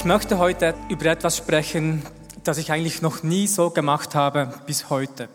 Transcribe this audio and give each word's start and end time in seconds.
Ich 0.00 0.06
möchte 0.06 0.38
heute 0.38 0.74
über 0.88 1.04
etwas 1.04 1.36
sprechen, 1.36 2.02
das 2.42 2.56
ich 2.56 2.72
eigentlich 2.72 3.02
noch 3.02 3.22
nie 3.22 3.46
so 3.46 3.68
gemacht 3.68 4.14
habe 4.14 4.50
bis 4.64 4.88
heute. 4.88 5.28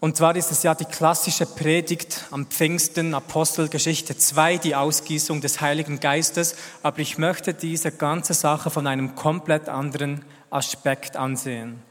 Und 0.00 0.18
zwar 0.18 0.36
ist 0.36 0.50
es 0.50 0.62
ja 0.62 0.74
die 0.74 0.84
klassische 0.84 1.46
Predigt 1.46 2.26
am 2.30 2.44
Pfingsten, 2.44 3.14
Apostelgeschichte 3.14 4.18
2, 4.18 4.58
die 4.58 4.74
Ausgießung 4.74 5.40
des 5.40 5.62
Heiligen 5.62 5.98
Geistes. 5.98 6.56
Aber 6.82 6.98
ich 6.98 7.16
möchte 7.16 7.54
diese 7.54 7.90
ganze 7.90 8.34
Sache 8.34 8.68
von 8.68 8.86
einem 8.86 9.14
komplett 9.14 9.70
anderen 9.70 10.26
Aspekt 10.50 11.16
ansehen. 11.16 11.82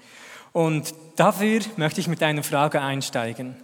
Und 0.53 0.93
dafür 1.15 1.61
möchte 1.75 2.01
ich 2.01 2.07
mit 2.07 2.21
einer 2.21 2.43
Frage 2.43 2.81
einsteigen. 2.81 3.55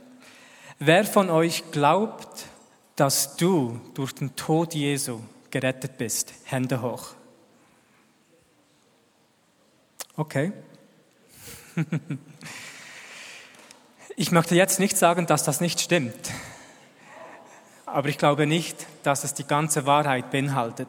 Wer 0.80 1.06
von 1.06 1.30
euch 1.30 1.64
glaubt, 1.70 2.48
dass 2.96 3.36
du 3.38 3.80
durch 3.94 4.14
den 4.14 4.36
Tod 4.36 4.74
Jesu 4.74 5.20
gerettet 5.52 6.00
bist? 6.00 6.34
Hände 6.46 6.82
hoch. 6.82 7.10
Okay. 10.18 10.54
Ich 14.18 14.32
möchte 14.32 14.56
jetzt 14.56 14.80
nicht 14.80 14.96
sagen, 14.96 15.26
dass 15.26 15.44
das 15.44 15.60
nicht 15.60 15.82
stimmt, 15.82 16.32
aber 17.86 18.08
ich 18.08 18.18
glaube 18.18 18.48
nicht, 18.48 18.88
dass 19.04 19.26
es 19.26 19.34
die 19.34 19.46
ganze 19.46 19.86
Wahrheit 19.86 20.32
beinhaltet. 20.32 20.88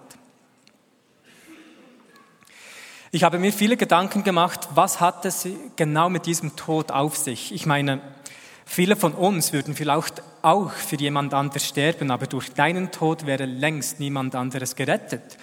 Ich 3.11 3.25
habe 3.25 3.41
mir 3.41 3.53
viele 3.53 3.77
Gedanken 3.77 4.23
gemacht, 4.23 4.69
was 4.77 5.01
hat 5.01 5.25
es 5.25 5.49
genau 5.75 6.09
mit 6.09 6.27
diesem 6.27 6.55
Tod 6.55 6.93
auf 6.93 7.17
sich? 7.17 7.53
Ich 7.53 7.67
meine, 7.67 8.01
viele 8.65 8.95
von 8.95 9.13
uns 9.13 9.53
würden 9.53 9.75
vielleicht 9.75 10.23
auch 10.43 10.71
für 10.71 10.97
jemand 10.97 11.35
anderes 11.35 11.67
sterben, 11.67 12.13
aber 12.13 12.29
durch 12.29 12.53
deinen 12.53 12.93
Tod 12.93 13.27
wäre 13.27 13.47
längst 13.47 13.99
niemand 13.99 14.37
anderes 14.37 14.77
gerettet. 14.77 15.37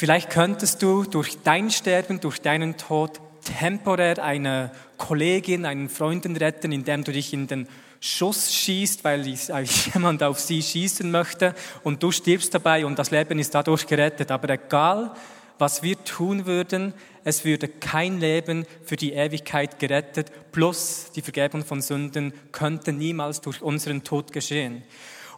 Vielleicht 0.00 0.30
könntest 0.30 0.82
du 0.82 1.04
durch 1.04 1.42
dein 1.44 1.70
Sterben, 1.70 2.20
durch 2.20 2.40
deinen 2.40 2.78
Tod 2.78 3.20
temporär 3.44 4.24
eine 4.24 4.70
Kollegin, 4.96 5.66
einen 5.66 5.90
Freundin 5.90 6.38
retten, 6.38 6.72
indem 6.72 7.04
du 7.04 7.12
dich 7.12 7.34
in 7.34 7.46
den 7.48 7.68
Schuss 8.00 8.50
schießt, 8.50 9.04
weil 9.04 9.26
jemand 9.92 10.22
auf 10.22 10.40
sie 10.40 10.62
schießen 10.62 11.10
möchte 11.10 11.54
und 11.84 12.02
du 12.02 12.12
stirbst 12.12 12.54
dabei 12.54 12.86
und 12.86 12.98
das 12.98 13.10
Leben 13.10 13.38
ist 13.38 13.54
dadurch 13.54 13.86
gerettet. 13.86 14.30
Aber 14.30 14.48
egal, 14.48 15.12
was 15.58 15.82
wir 15.82 16.02
tun 16.02 16.46
würden, 16.46 16.94
es 17.22 17.44
würde 17.44 17.68
kein 17.68 18.20
Leben 18.20 18.64
für 18.82 18.96
die 18.96 19.12
Ewigkeit 19.12 19.78
gerettet, 19.78 20.32
plus 20.50 21.10
die 21.14 21.20
Vergebung 21.20 21.62
von 21.62 21.82
Sünden 21.82 22.32
könnte 22.52 22.94
niemals 22.94 23.42
durch 23.42 23.60
unseren 23.60 24.02
Tod 24.02 24.32
geschehen. 24.32 24.82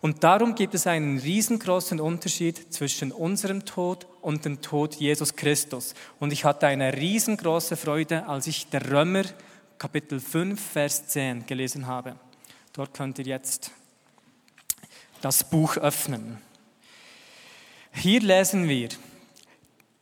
Und 0.03 0.25
darum 0.25 0.56
gibt 0.56 0.75
es 0.75 0.89
einen 0.89 1.20
riesengroßen 1.20 2.00
Unterschied 2.00 2.72
zwischen 2.75 3.12
unserem 3.12 3.64
Tod 3.64 4.09
und 4.20 4.44
dem 4.44 4.61
Tod 4.61 4.97
Jesus 4.97 5.36
Christus. 5.36 5.94
Und 6.19 6.33
ich 6.33 6.44
hatte 6.44 6.67
eine 6.67 6.92
riesengroße 6.92 7.77
Freude, 7.77 8.27
als 8.27 8.48
ich 8.48 8.67
der 8.67 8.91
Römer 8.91 9.22
Kapitel 9.78 10.19
5, 10.19 10.60
Vers 10.60 11.06
10 11.06 11.47
gelesen 11.47 11.87
habe. 11.87 12.16
Dort 12.72 12.94
könnt 12.94 13.21
ihr 13.21 13.27
jetzt 13.27 13.71
das 15.21 15.49
Buch 15.49 15.77
öffnen. 15.77 16.38
Hier 17.93 18.22
lesen 18.22 18.69
wir, 18.69 18.88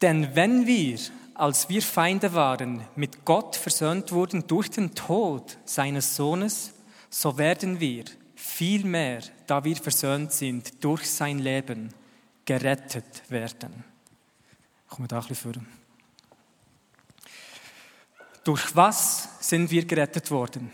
denn 0.00 0.34
wenn 0.34 0.66
wir, 0.66 0.98
als 1.34 1.68
wir 1.68 1.82
Feinde 1.82 2.32
waren, 2.32 2.86
mit 2.96 3.26
Gott 3.26 3.54
versöhnt 3.54 4.12
wurden 4.12 4.46
durch 4.46 4.70
den 4.70 4.94
Tod 4.94 5.58
seines 5.66 6.16
Sohnes, 6.16 6.72
so 7.10 7.36
werden 7.36 7.80
wir 7.80 8.04
vielmehr, 8.40 9.20
da 9.46 9.62
wir 9.64 9.76
versöhnt 9.76 10.32
sind 10.32 10.82
durch 10.82 11.08
sein 11.10 11.38
Leben, 11.38 11.92
gerettet 12.44 13.22
werden. 13.28 13.84
Ich 14.84 14.96
komme 14.96 15.06
da 15.06 15.20
ein 15.20 15.28
bisschen 15.28 15.52
vor. 15.54 15.62
Durch 18.42 18.74
was 18.74 19.28
sind 19.40 19.70
wir 19.70 19.84
gerettet 19.84 20.30
worden? 20.30 20.70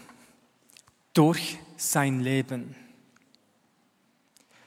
Durch 1.12 1.59
sein 1.77 2.21
Leben. 2.21 2.77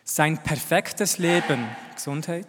Sein 0.04 0.44
perfektes 0.44 1.18
Leben, 1.18 1.68
Gesundheit, 1.96 2.48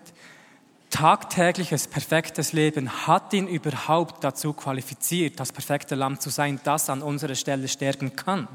tagtägliches, 0.91 1.87
perfektes 1.87 2.53
Leben 2.53 3.07
hat 3.07 3.33
ihn 3.33 3.47
überhaupt 3.47 4.25
dazu 4.25 4.53
qualifiziert, 4.53 5.39
das 5.39 5.53
perfekte 5.53 5.95
Lamm 5.95 6.19
zu 6.19 6.31
sein, 6.31 6.61
das 6.65 6.91
an 6.91 7.03
unserer 7.03 7.35
Stelle 7.37 7.69
sterben 7.69 8.17
kann. 8.17 8.49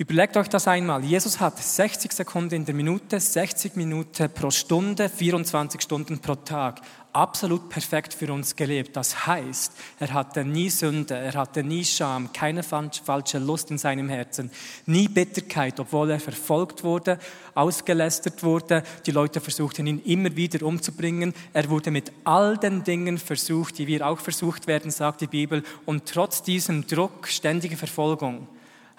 Überlegt 0.00 0.38
euch 0.38 0.48
das 0.48 0.66
einmal. 0.66 1.04
Jesus 1.04 1.40
hat 1.40 1.62
60 1.62 2.10
Sekunden 2.10 2.54
in 2.54 2.64
der 2.64 2.74
Minute, 2.74 3.20
60 3.20 3.76
Minuten 3.76 4.30
pro 4.32 4.50
Stunde, 4.50 5.10
24 5.10 5.78
Stunden 5.78 6.20
pro 6.20 6.36
Tag. 6.36 6.80
Absolut 7.12 7.68
perfekt 7.68 8.14
für 8.14 8.32
uns 8.32 8.56
gelebt. 8.56 8.96
Das 8.96 9.26
heißt, 9.26 9.74
er 9.98 10.14
hatte 10.14 10.42
nie 10.42 10.70
Sünde, 10.70 11.16
er 11.16 11.34
hatte 11.34 11.62
nie 11.62 11.84
Scham, 11.84 12.32
keine 12.32 12.62
falsche 12.62 13.38
Lust 13.38 13.70
in 13.70 13.76
seinem 13.76 14.08
Herzen, 14.08 14.50
nie 14.86 15.06
Bitterkeit, 15.06 15.78
obwohl 15.78 16.12
er 16.12 16.20
verfolgt 16.20 16.82
wurde, 16.82 17.18
ausgelästert 17.54 18.42
wurde. 18.42 18.82
Die 19.04 19.10
Leute 19.10 19.42
versuchten 19.42 19.86
ihn 19.86 20.00
immer 20.06 20.34
wieder 20.34 20.64
umzubringen. 20.64 21.34
Er 21.52 21.68
wurde 21.68 21.90
mit 21.90 22.10
all 22.24 22.56
den 22.56 22.84
Dingen 22.84 23.18
versucht, 23.18 23.76
die 23.76 23.86
wir 23.86 24.06
auch 24.06 24.20
versucht 24.20 24.66
werden, 24.66 24.90
sagt 24.90 25.20
die 25.20 25.26
Bibel. 25.26 25.62
Und 25.84 26.06
trotz 26.06 26.42
diesem 26.42 26.86
Druck, 26.86 27.28
ständige 27.28 27.76
Verfolgung, 27.76 28.48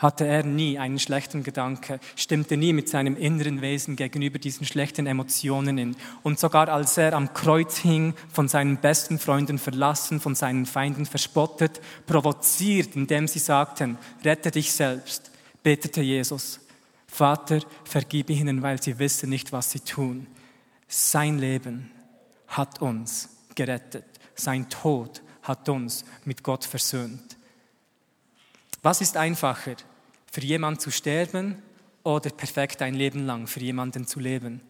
hatte 0.01 0.25
er 0.25 0.43
nie 0.43 0.79
einen 0.79 0.97
schlechten 0.97 1.43
Gedanke, 1.43 1.99
stimmte 2.15 2.57
nie 2.57 2.73
mit 2.73 2.89
seinem 2.89 3.15
inneren 3.15 3.61
Wesen 3.61 3.95
gegenüber 3.95 4.39
diesen 4.39 4.65
schlechten 4.65 5.05
Emotionen 5.05 5.77
in. 5.77 5.95
Und 6.23 6.39
sogar 6.39 6.69
als 6.69 6.97
er 6.97 7.13
am 7.13 7.33
Kreuz 7.33 7.77
hing, 7.77 8.15
von 8.33 8.47
seinen 8.47 8.77
besten 8.77 9.19
Freunden 9.19 9.59
verlassen, 9.59 10.19
von 10.19 10.33
seinen 10.33 10.65
Feinden 10.65 11.05
verspottet, 11.05 11.79
provoziert, 12.07 12.95
indem 12.95 13.27
sie 13.27 13.39
sagten, 13.39 13.99
rette 14.25 14.49
dich 14.49 14.71
selbst, 14.71 15.31
betete 15.61 16.01
Jesus, 16.01 16.59
Vater, 17.05 17.59
vergib 17.83 18.29
ihnen, 18.29 18.63
weil 18.63 18.81
sie 18.81 18.97
wissen 18.97 19.29
nicht, 19.29 19.51
was 19.51 19.69
sie 19.69 19.81
tun. 19.81 20.25
Sein 20.87 21.37
Leben 21.37 21.91
hat 22.47 22.81
uns 22.81 23.29
gerettet. 23.53 24.05
Sein 24.33 24.67
Tod 24.69 25.21
hat 25.43 25.69
uns 25.69 26.05
mit 26.25 26.41
Gott 26.41 26.65
versöhnt. 26.65 27.37
Was 28.81 29.01
ist 29.01 29.17
einfacher? 29.17 29.75
Für 30.31 30.41
jemanden 30.41 30.79
zu 30.79 30.91
sterben 30.91 31.61
oder 32.03 32.29
perfekt 32.29 32.81
ein 32.81 32.95
Leben 32.95 33.25
lang 33.25 33.47
für 33.47 33.59
jemanden 33.59 34.07
zu 34.07 34.19
leben. 34.19 34.61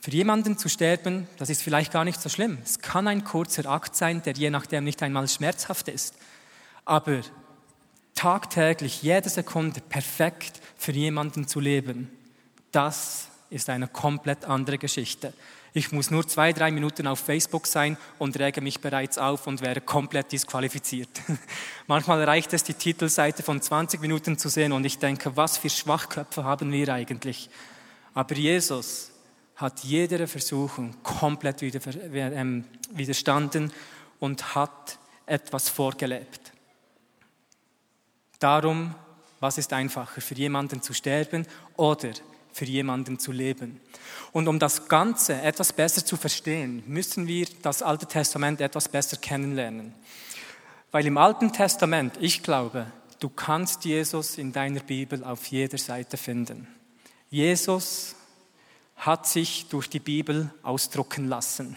Für 0.00 0.12
jemanden 0.12 0.56
zu 0.56 0.68
sterben, 0.68 1.26
das 1.36 1.50
ist 1.50 1.62
vielleicht 1.62 1.92
gar 1.92 2.04
nicht 2.04 2.20
so 2.20 2.28
schlimm. 2.28 2.58
Es 2.62 2.78
kann 2.78 3.08
ein 3.08 3.24
kurzer 3.24 3.68
Akt 3.68 3.96
sein, 3.96 4.22
der 4.22 4.34
je 4.34 4.50
nachdem 4.50 4.84
nicht 4.84 5.02
einmal 5.02 5.26
schmerzhaft 5.26 5.88
ist. 5.88 6.14
Aber 6.84 7.20
tagtäglich, 8.14 9.02
jede 9.02 9.28
Sekunde 9.28 9.80
perfekt 9.80 10.60
für 10.76 10.92
jemanden 10.92 11.48
zu 11.48 11.58
leben, 11.58 12.10
das 12.70 13.28
ist 13.50 13.68
eine 13.70 13.88
komplett 13.88 14.44
andere 14.44 14.78
Geschichte. 14.78 15.32
Ich 15.74 15.92
muss 15.92 16.10
nur 16.10 16.26
zwei, 16.26 16.52
drei 16.52 16.70
Minuten 16.70 17.06
auf 17.06 17.20
Facebook 17.20 17.66
sein 17.66 17.96
und 18.18 18.38
rege 18.38 18.60
mich 18.60 18.80
bereits 18.80 19.18
auf 19.18 19.46
und 19.46 19.60
wäre 19.60 19.80
komplett 19.80 20.32
disqualifiziert. 20.32 21.08
Manchmal 21.86 22.24
reicht 22.24 22.52
es, 22.52 22.64
die 22.64 22.74
Titelseite 22.74 23.42
von 23.42 23.60
20 23.60 24.00
Minuten 24.00 24.38
zu 24.38 24.48
sehen 24.48 24.72
und 24.72 24.84
ich 24.84 24.98
denke, 24.98 25.36
was 25.36 25.58
für 25.58 25.70
Schwachköpfe 25.70 26.44
haben 26.44 26.72
wir 26.72 26.92
eigentlich? 26.92 27.50
Aber 28.14 28.34
Jesus 28.34 29.12
hat 29.56 29.80
jeder 29.80 30.26
Versuchung 30.26 30.94
komplett 31.02 31.62
ähm, 31.62 32.64
widerstanden 32.90 33.72
und 34.20 34.54
hat 34.54 34.98
etwas 35.26 35.68
vorgelebt. 35.68 36.52
Darum, 38.38 38.94
was 39.40 39.58
ist 39.58 39.72
einfacher, 39.72 40.20
für 40.20 40.34
jemanden 40.34 40.80
zu 40.80 40.94
sterben 40.94 41.46
oder 41.76 42.10
für 42.58 42.64
jemanden 42.64 43.18
zu 43.20 43.30
leben. 43.30 43.80
Und 44.32 44.48
um 44.48 44.58
das 44.58 44.88
Ganze 44.88 45.40
etwas 45.40 45.72
besser 45.72 46.04
zu 46.04 46.16
verstehen, 46.16 46.82
müssen 46.86 47.28
wir 47.28 47.46
das 47.62 47.82
Alte 47.82 48.06
Testament 48.06 48.60
etwas 48.60 48.88
besser 48.88 49.16
kennenlernen. 49.16 49.94
Weil 50.90 51.06
im 51.06 51.18
Alten 51.18 51.52
Testament, 51.52 52.14
ich 52.20 52.42
glaube, 52.42 52.90
du 53.20 53.28
kannst 53.28 53.84
Jesus 53.84 54.38
in 54.38 54.52
deiner 54.52 54.80
Bibel 54.80 55.22
auf 55.22 55.46
jeder 55.46 55.78
Seite 55.78 56.16
finden. 56.16 56.66
Jesus 57.30 58.16
hat 58.96 59.28
sich 59.28 59.68
durch 59.68 59.88
die 59.88 60.00
Bibel 60.00 60.50
ausdrucken 60.62 61.28
lassen. 61.28 61.76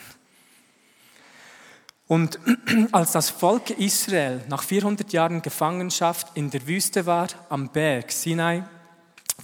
Und 2.07 2.39
als 2.91 3.11
das 3.11 3.29
Volk 3.29 3.69
Israel 3.69 4.41
nach 4.49 4.63
400 4.63 5.13
Jahren 5.13 5.41
Gefangenschaft 5.43 6.35
in 6.35 6.49
der 6.49 6.65
Wüste 6.65 7.05
war, 7.05 7.27
am 7.49 7.69
Berg 7.69 8.11
Sinai, 8.11 8.63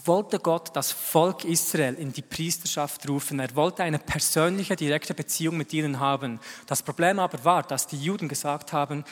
wollte 0.05 0.39
Gott 0.39 0.75
das 0.75 0.91
Volk 0.91 1.45
Israel 1.45 1.95
in 1.95 2.13
die 2.13 2.21
Priesterschaft 2.21 3.07
rufen. 3.07 3.39
Er 3.39 3.55
wollte 3.55 3.83
eine 3.83 3.99
persönliche, 3.99 4.75
direkte 4.75 5.13
Beziehung 5.13 5.57
mit 5.57 5.73
ihnen 5.73 5.99
haben. 5.99 6.39
Das 6.65 6.83
Problem 6.83 7.19
aber 7.19 7.44
war, 7.44 7.63
dass 7.63 7.88
die 7.88 7.97
Juden 7.97 8.27
gesagt 8.27 8.73
haben, 8.73 9.03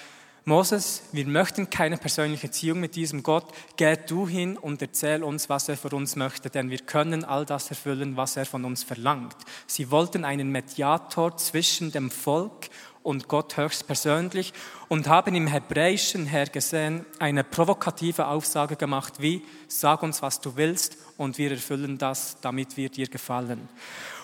Moses, 0.47 1.01
wir 1.11 1.25
möchten 1.25 1.71
keine 1.71 1.97
persönliche 1.97 2.45
Beziehung 2.45 2.79
mit 2.79 2.95
diesem 2.95 3.23
Gott. 3.23 3.51
Geh 3.77 3.97
du 3.97 4.27
hin 4.27 4.57
und 4.57 4.79
erzähl 4.79 5.23
uns, 5.23 5.49
was 5.49 5.69
er 5.69 5.75
von 5.75 5.91
uns 5.93 6.15
möchte, 6.15 6.51
denn 6.51 6.69
wir 6.69 6.77
können 6.77 7.23
all 7.25 7.47
das 7.47 7.71
erfüllen, 7.71 8.15
was 8.15 8.37
er 8.37 8.45
von 8.45 8.63
uns 8.63 8.83
verlangt. 8.83 9.35
Sie 9.65 9.89
wollten 9.89 10.23
einen 10.23 10.51
Mediator 10.51 11.35
zwischen 11.37 11.91
dem 11.91 12.11
Volk 12.11 12.69
und 13.05 13.27
Gott 13.27 13.55
höchstpersönlich 13.55 14.53
und 14.87 15.07
haben 15.07 15.35
im 15.35 15.47
Hebräischen 15.47 16.25
her 16.25 16.47
gesehen 16.47 17.05
eine 17.19 17.43
provokative 17.43 18.27
Aussage 18.27 18.75
gemacht, 18.75 19.13
wie, 19.19 19.43
sag 19.67 20.03
uns, 20.03 20.21
was 20.21 20.41
du 20.41 20.55
willst 20.55 20.97
und 21.17 21.37
wir 21.37 21.51
erfüllen 21.51 21.97
das, 21.97 22.37
damit 22.41 22.77
wir 22.77 22.89
dir 22.89 23.07
gefallen. 23.07 23.69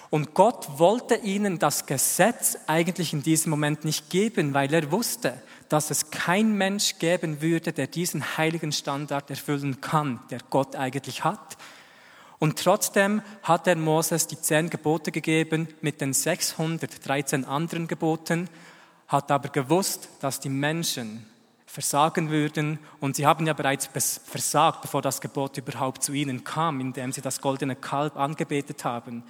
Und 0.09 0.33
Gott 0.33 0.67
wollte 0.77 1.15
ihnen 1.15 1.57
das 1.57 1.85
Gesetz 1.85 2.57
eigentlich 2.67 3.13
in 3.13 3.23
diesem 3.23 3.49
Moment 3.49 3.85
nicht 3.85 4.09
geben, 4.09 4.53
weil 4.53 4.73
er 4.73 4.91
wusste, 4.91 5.41
dass 5.69 5.89
es 5.89 6.11
kein 6.11 6.57
Mensch 6.57 6.99
geben 6.99 7.41
würde, 7.41 7.71
der 7.71 7.87
diesen 7.87 8.35
heiligen 8.37 8.73
Standard 8.73 9.29
erfüllen 9.29 9.79
kann, 9.79 10.19
der 10.29 10.39
Gott 10.49 10.75
eigentlich 10.75 11.23
hat. 11.23 11.55
Und 12.39 12.57
trotzdem 12.57 13.21
hat 13.43 13.67
er 13.67 13.75
Moses 13.75 14.27
die 14.27 14.41
zehn 14.41 14.69
Gebote 14.69 15.11
gegeben 15.11 15.67
mit 15.79 16.01
den 16.01 16.11
613 16.11 17.45
anderen 17.45 17.87
Geboten, 17.87 18.49
hat 19.11 19.29
aber 19.29 19.49
gewusst, 19.49 20.07
dass 20.21 20.39
die 20.39 20.49
Menschen 20.49 21.25
versagen 21.65 22.29
würden. 22.29 22.79
Und 22.99 23.15
sie 23.15 23.25
haben 23.25 23.45
ja 23.45 23.53
bereits 23.53 23.89
versagt, 24.25 24.81
bevor 24.81 25.01
das 25.01 25.19
Gebot 25.19 25.57
überhaupt 25.57 26.03
zu 26.03 26.13
ihnen 26.13 26.43
kam, 26.43 26.79
indem 26.79 27.11
sie 27.11 27.21
das 27.21 27.41
goldene 27.41 27.75
Kalb 27.75 28.15
angebetet 28.17 28.85
haben. 28.85 29.23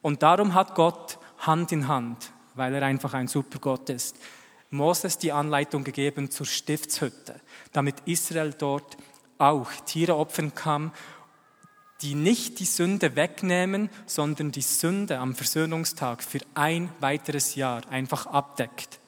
Und 0.00 0.22
darum 0.22 0.54
hat 0.54 0.74
Gott 0.74 1.18
Hand 1.38 1.72
in 1.72 1.88
Hand, 1.88 2.30
weil 2.54 2.74
er 2.74 2.82
einfach 2.82 3.14
ein 3.14 3.28
super 3.28 3.58
Gott 3.58 3.90
ist, 3.90 4.16
Moses 4.70 5.18
die 5.18 5.32
Anleitung 5.32 5.84
gegeben 5.84 6.30
zur 6.30 6.46
Stiftshütte, 6.46 7.40
damit 7.72 7.96
Israel 8.04 8.52
dort 8.52 8.96
auch 9.38 9.70
Tiere 9.84 10.16
opfern 10.16 10.54
kann, 10.54 10.92
die 12.02 12.14
nicht 12.14 12.58
die 12.60 12.64
Sünde 12.64 13.16
wegnehmen, 13.16 13.90
sondern 14.06 14.52
die 14.52 14.62
Sünde 14.62 15.18
am 15.18 15.34
Versöhnungstag 15.34 16.22
für 16.22 16.40
ein 16.54 16.90
weiteres 17.00 17.54
Jahr 17.54 17.82
einfach 17.90 18.26
abdeckt. 18.26 19.00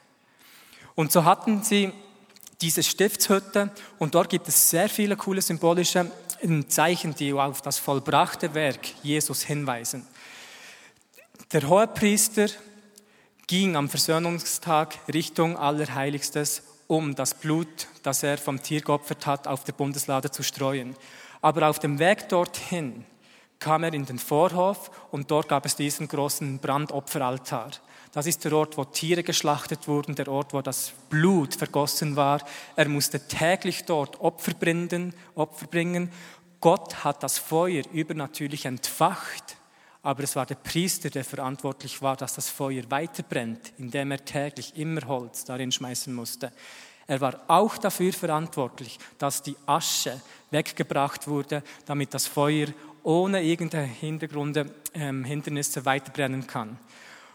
Und 0.99 1.13
so 1.13 1.25
hatten 1.25 1.63
sie 1.63 1.93
diese 2.61 2.83
Stiftshütte 2.83 3.71
und 4.01 4.17
dort 4.17 4.29
gibt 4.31 4.49
es 4.49 4.69
sehr 4.69 4.89
viele 4.89 5.15
coole 5.15 5.41
symbolische 5.41 6.11
Zeichen, 6.67 7.15
die 7.15 7.33
auf 7.33 7.63
das 7.63 7.79
vollbrachte 7.79 8.53
Werk 8.53 8.81
Jesus 9.05 9.43
hinweisen. 9.43 10.05
Der 11.53 11.69
Hohepriester 11.69 12.49
ging 13.47 13.77
am 13.77 13.89
Versöhnungstag 13.89 14.99
Richtung 15.15 15.57
Allerheiligstes, 15.57 16.65
um 16.89 17.15
das 17.15 17.33
Blut, 17.35 17.87
das 18.03 18.25
er 18.25 18.37
vom 18.37 18.61
Tier 18.61 18.81
geopfert 18.81 19.25
hat, 19.25 19.47
auf 19.47 19.63
der 19.63 19.75
Bundeslade 19.75 20.33
zu 20.33 20.43
streuen. 20.43 20.97
Aber 21.41 21.69
auf 21.69 21.79
dem 21.79 22.01
Weg 22.01 22.29
dorthin 22.29 23.05
kam 23.61 23.85
er 23.85 23.95
in 23.95 24.05
den 24.05 24.19
Vorhof 24.19 24.91
und 25.13 25.31
dort 25.31 25.49
gab 25.49 25.65
es 25.65 25.77
diesen 25.77 26.09
großen 26.09 26.59
Brandopferaltar. 26.59 27.71
Das 28.13 28.27
ist 28.27 28.45
der 28.45 28.53
Ort, 28.53 28.77
wo 28.77 28.85
Tiere 28.85 29.23
geschlachtet 29.23 29.87
wurden, 29.87 30.15
der 30.15 30.29
Ort, 30.29 30.53
wo 30.55 30.63
das 30.63 30.93
Blut 31.11 31.55
vergossen 31.55 32.17
war. 32.17 32.41
Er 32.77 32.89
musste 32.89 33.27
täglich 33.27 33.85
dort 33.85 34.21
Opfer 34.21 34.55
bringen. 34.55 35.15
Opfer 35.35 35.67
bringen. 35.67 36.11
Gott 36.61 37.05
hat 37.05 37.23
das 37.23 37.39
Feuer 37.39 37.85
übernatürlich 37.93 38.65
entfacht 38.65 39.59
aber 40.03 40.23
es 40.23 40.37
war 40.37 40.47
der 40.47 40.55
Priester, 40.55 41.11
der 41.11 41.25
verantwortlich 41.25 42.01
war, 42.01 42.17
dass 42.17 42.35
das 42.35 42.49
Feuer 42.49 42.83
weiter 42.89 43.23
brennt, 43.23 43.73
indem 43.79 44.13
er 44.13 44.25
täglich 44.25 44.77
immer 44.77 45.03
Holz 45.07 45.45
darin 45.45 45.73
schmeißen 45.73 46.15
musste. 46.15 46.53
Er 47.07 47.21
war 47.21 47.41
auch 47.49 47.79
dafür 47.79 48.13
verantwortlich, 48.13 48.99
dass 49.19 49.43
die 49.43 49.57
Asche 49.67 50.21
weggebracht 50.51 51.27
wurde, 51.27 51.63
damit 51.87 52.15
das 52.15 52.27
Feuer 52.27 52.69
ohne 53.03 53.43
irgendeine 53.43 53.87
Hintergründe, 53.87 54.75
ähm, 54.95 55.25
Hindernisse 55.25 55.85
weiterbrennen 55.85 56.47
kann. 56.47 56.79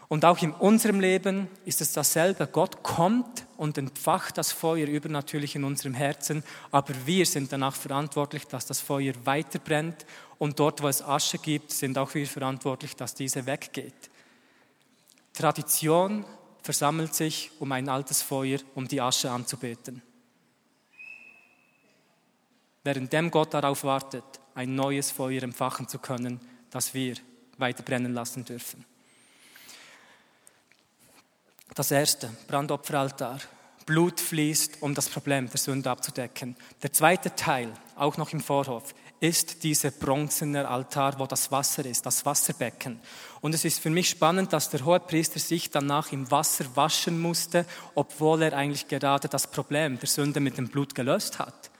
Und 0.08 0.24
auch 0.24 0.42
in 0.42 0.52
unserem 0.52 1.00
Leben 1.00 1.48
ist 1.64 1.80
es 1.80 1.92
dasselbe. 1.92 2.46
Gott 2.46 2.82
kommt 2.82 3.46
und 3.56 3.78
entfacht 3.78 4.36
das 4.36 4.52
Feuer 4.52 4.86
übernatürlich 4.86 5.56
in 5.56 5.64
unserem 5.64 5.94
Herzen, 5.94 6.44
aber 6.70 6.94
wir 7.06 7.24
sind 7.26 7.52
danach 7.52 7.74
verantwortlich, 7.74 8.46
dass 8.46 8.66
das 8.66 8.80
Feuer 8.80 9.14
weiter 9.24 9.58
brennt 9.58 10.04
und 10.38 10.58
dort, 10.60 10.82
wo 10.82 10.88
es 10.88 11.02
Asche 11.02 11.38
gibt, 11.38 11.70
sind 11.70 11.96
auch 11.96 12.14
wir 12.14 12.26
verantwortlich, 12.26 12.96
dass 12.96 13.14
diese 13.14 13.46
weggeht. 13.46 14.10
Tradition 15.32 16.24
versammelt 16.62 17.14
sich 17.14 17.50
um 17.58 17.72
ein 17.72 17.88
altes 17.88 18.22
Feuer, 18.22 18.58
um 18.74 18.86
die 18.86 19.00
Asche 19.00 19.30
anzubeten. 19.30 20.02
Währenddem 22.84 23.30
Gott 23.30 23.54
darauf 23.54 23.84
wartet, 23.84 24.24
ein 24.54 24.74
neues 24.74 25.10
Feuer 25.10 25.42
empfachen 25.42 25.88
zu 25.88 25.98
können, 25.98 26.40
das 26.70 26.92
wir 26.92 27.14
weiter 27.56 27.82
brennen 27.82 28.12
lassen 28.12 28.44
dürfen. 28.44 28.84
Das 31.74 31.90
erste, 31.90 32.30
Brandopferaltar. 32.46 33.40
Blut 33.84 34.20
fließt, 34.20 34.80
um 34.80 34.94
das 34.94 35.08
Problem 35.08 35.50
der 35.50 35.58
Sünde 35.58 35.90
abzudecken. 35.90 36.54
Der 36.84 36.92
zweite 36.92 37.34
Teil, 37.34 37.68
auch 37.96 38.16
noch 38.16 38.32
im 38.32 38.40
Vorhof, 38.40 38.94
ist 39.18 39.64
dieser 39.64 39.90
bronzene 39.90 40.68
Altar, 40.68 41.18
wo 41.18 41.26
das 41.26 41.50
Wasser 41.50 41.84
ist, 41.84 42.06
das 42.06 42.24
Wasserbecken. 42.24 43.00
Und 43.40 43.56
es 43.56 43.64
ist 43.64 43.80
für 43.80 43.90
mich 43.90 44.08
spannend, 44.08 44.52
dass 44.52 44.70
der 44.70 44.84
Hohepriester 44.84 45.40
sich 45.40 45.68
danach 45.68 46.12
im 46.12 46.30
Wasser 46.30 46.64
waschen 46.76 47.20
musste, 47.20 47.66
obwohl 47.96 48.42
er 48.42 48.56
eigentlich 48.56 48.86
gerade 48.86 49.28
das 49.28 49.48
Problem 49.48 49.98
der 49.98 50.08
Sünde 50.08 50.38
mit 50.38 50.56
dem 50.56 50.68
Blut 50.68 50.94
gelöst 50.94 51.40
hat. 51.40 51.70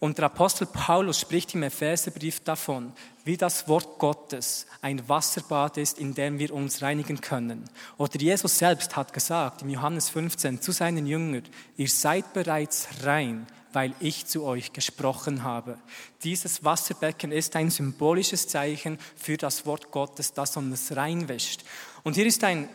Und 0.00 0.18
der 0.18 0.26
Apostel 0.26 0.66
Paulus 0.66 1.18
spricht 1.18 1.54
im 1.54 1.64
Epheserbrief 1.64 2.40
davon, 2.40 2.92
wie 3.24 3.36
das 3.36 3.66
Wort 3.66 3.98
Gottes 3.98 4.66
ein 4.80 5.08
Wasserbad 5.08 5.76
ist, 5.76 5.98
in 5.98 6.14
dem 6.14 6.38
wir 6.38 6.54
uns 6.54 6.82
reinigen 6.82 7.20
können. 7.20 7.64
Oder 7.96 8.18
Jesus 8.20 8.58
selbst 8.58 8.94
hat 8.94 9.12
gesagt 9.12 9.62
im 9.62 9.70
Johannes 9.70 10.08
15 10.10 10.62
zu 10.62 10.70
seinen 10.70 11.06
Jüngern, 11.06 11.42
ihr 11.76 11.88
seid 11.88 12.32
bereits 12.32 12.88
rein, 13.02 13.46
weil 13.72 13.92
ich 13.98 14.26
zu 14.26 14.44
euch 14.44 14.72
gesprochen 14.72 15.42
habe. 15.42 15.78
Dieses 16.22 16.64
Wasserbecken 16.64 17.32
ist 17.32 17.56
ein 17.56 17.70
symbolisches 17.70 18.46
Zeichen 18.46 18.98
für 19.16 19.36
das 19.36 19.66
Wort 19.66 19.90
Gottes, 19.90 20.32
das 20.32 20.56
uns 20.56 20.94
reinwäscht. 20.94 21.64
Und 22.04 22.14
hier 22.14 22.26
ist 22.26 22.44
ein, 22.44 22.68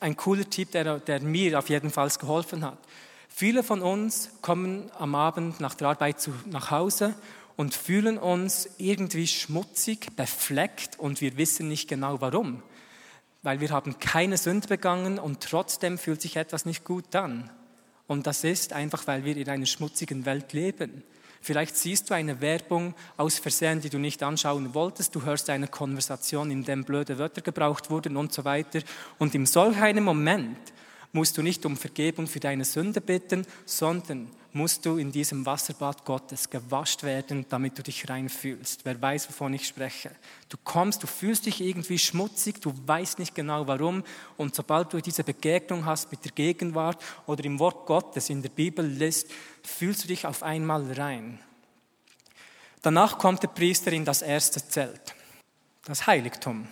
ein 0.00 0.16
cooler 0.16 0.48
Tipp, 0.50 0.72
der, 0.72 0.98
der 0.98 1.20
mir 1.20 1.58
auf 1.58 1.70
jeden 1.70 1.90
Fall 1.90 2.10
geholfen 2.10 2.64
hat. 2.64 2.78
Viele 3.36 3.64
von 3.64 3.82
uns 3.82 4.30
kommen 4.42 4.92
am 4.96 5.16
Abend 5.16 5.58
nach 5.58 5.74
der 5.74 5.88
Arbeit 5.88 6.20
zu, 6.20 6.32
nach 6.46 6.70
Hause 6.70 7.16
und 7.56 7.74
fühlen 7.74 8.16
uns 8.16 8.68
irgendwie 8.78 9.26
schmutzig, 9.26 10.14
befleckt 10.14 11.00
und 11.00 11.20
wir 11.20 11.36
wissen 11.36 11.66
nicht 11.66 11.88
genau 11.88 12.20
warum. 12.20 12.62
Weil 13.42 13.58
wir 13.58 13.70
haben 13.70 13.98
keine 13.98 14.36
Sünde 14.36 14.68
begangen 14.68 15.18
und 15.18 15.40
trotzdem 15.40 15.98
fühlt 15.98 16.22
sich 16.22 16.36
etwas 16.36 16.64
nicht 16.64 16.84
gut 16.84 17.16
an. 17.16 17.50
Und 18.06 18.28
das 18.28 18.44
ist 18.44 18.72
einfach, 18.72 19.04
weil 19.08 19.24
wir 19.24 19.36
in 19.36 19.48
einer 19.48 19.66
schmutzigen 19.66 20.26
Welt 20.26 20.52
leben. 20.52 21.02
Vielleicht 21.40 21.76
siehst 21.76 22.10
du 22.10 22.14
eine 22.14 22.40
Werbung 22.40 22.94
aus 23.16 23.40
Versehen, 23.40 23.80
die 23.80 23.90
du 23.90 23.98
nicht 23.98 24.22
anschauen 24.22 24.74
wolltest. 24.74 25.12
Du 25.12 25.24
hörst 25.24 25.50
eine 25.50 25.66
Konversation, 25.66 26.52
in 26.52 26.62
der 26.62 26.76
blöde 26.76 27.18
Wörter 27.18 27.40
gebraucht 27.40 27.90
wurden 27.90 28.16
und 28.16 28.32
so 28.32 28.44
weiter. 28.44 28.78
Und 29.18 29.34
in 29.34 29.44
solch 29.44 29.76
einem 29.78 30.04
Moment 30.04 30.56
musst 31.14 31.38
du 31.38 31.42
nicht 31.42 31.64
um 31.64 31.76
Vergebung 31.76 32.26
für 32.26 32.40
deine 32.40 32.64
Sünde 32.64 33.00
bitten, 33.00 33.46
sondern 33.64 34.28
musst 34.52 34.84
du 34.84 34.98
in 34.98 35.12
diesem 35.12 35.46
Wasserbad 35.46 36.04
Gottes 36.04 36.50
gewascht 36.50 37.02
werden, 37.04 37.46
damit 37.48 37.78
du 37.78 37.82
dich 37.82 38.08
rein 38.08 38.28
fühlst. 38.28 38.84
Wer 38.84 39.00
weiß, 39.00 39.28
wovon 39.28 39.54
ich 39.54 39.66
spreche. 39.66 40.10
Du 40.48 40.56
kommst, 40.62 41.02
du 41.02 41.06
fühlst 41.06 41.46
dich 41.46 41.60
irgendwie 41.60 41.98
schmutzig, 41.98 42.60
du 42.60 42.72
weißt 42.86 43.20
nicht 43.20 43.34
genau 43.34 43.66
warum. 43.66 44.04
Und 44.36 44.54
sobald 44.54 44.92
du 44.92 45.00
diese 45.00 45.24
Begegnung 45.24 45.86
hast 45.86 46.10
mit 46.10 46.24
der 46.24 46.32
Gegenwart 46.32 47.02
oder 47.26 47.44
im 47.44 47.58
Wort 47.60 47.86
Gottes 47.86 48.28
in 48.28 48.42
der 48.42 48.50
Bibel 48.50 48.84
liest, 48.84 49.28
fühlst 49.62 50.04
du 50.04 50.08
dich 50.08 50.26
auf 50.26 50.42
einmal 50.42 50.92
rein. 50.92 51.38
Danach 52.82 53.18
kommt 53.18 53.42
der 53.42 53.48
Priester 53.48 53.92
in 53.92 54.04
das 54.04 54.20
erste 54.20 54.66
Zelt, 54.66 55.14
das 55.84 56.06
Heiligtum. 56.06 56.66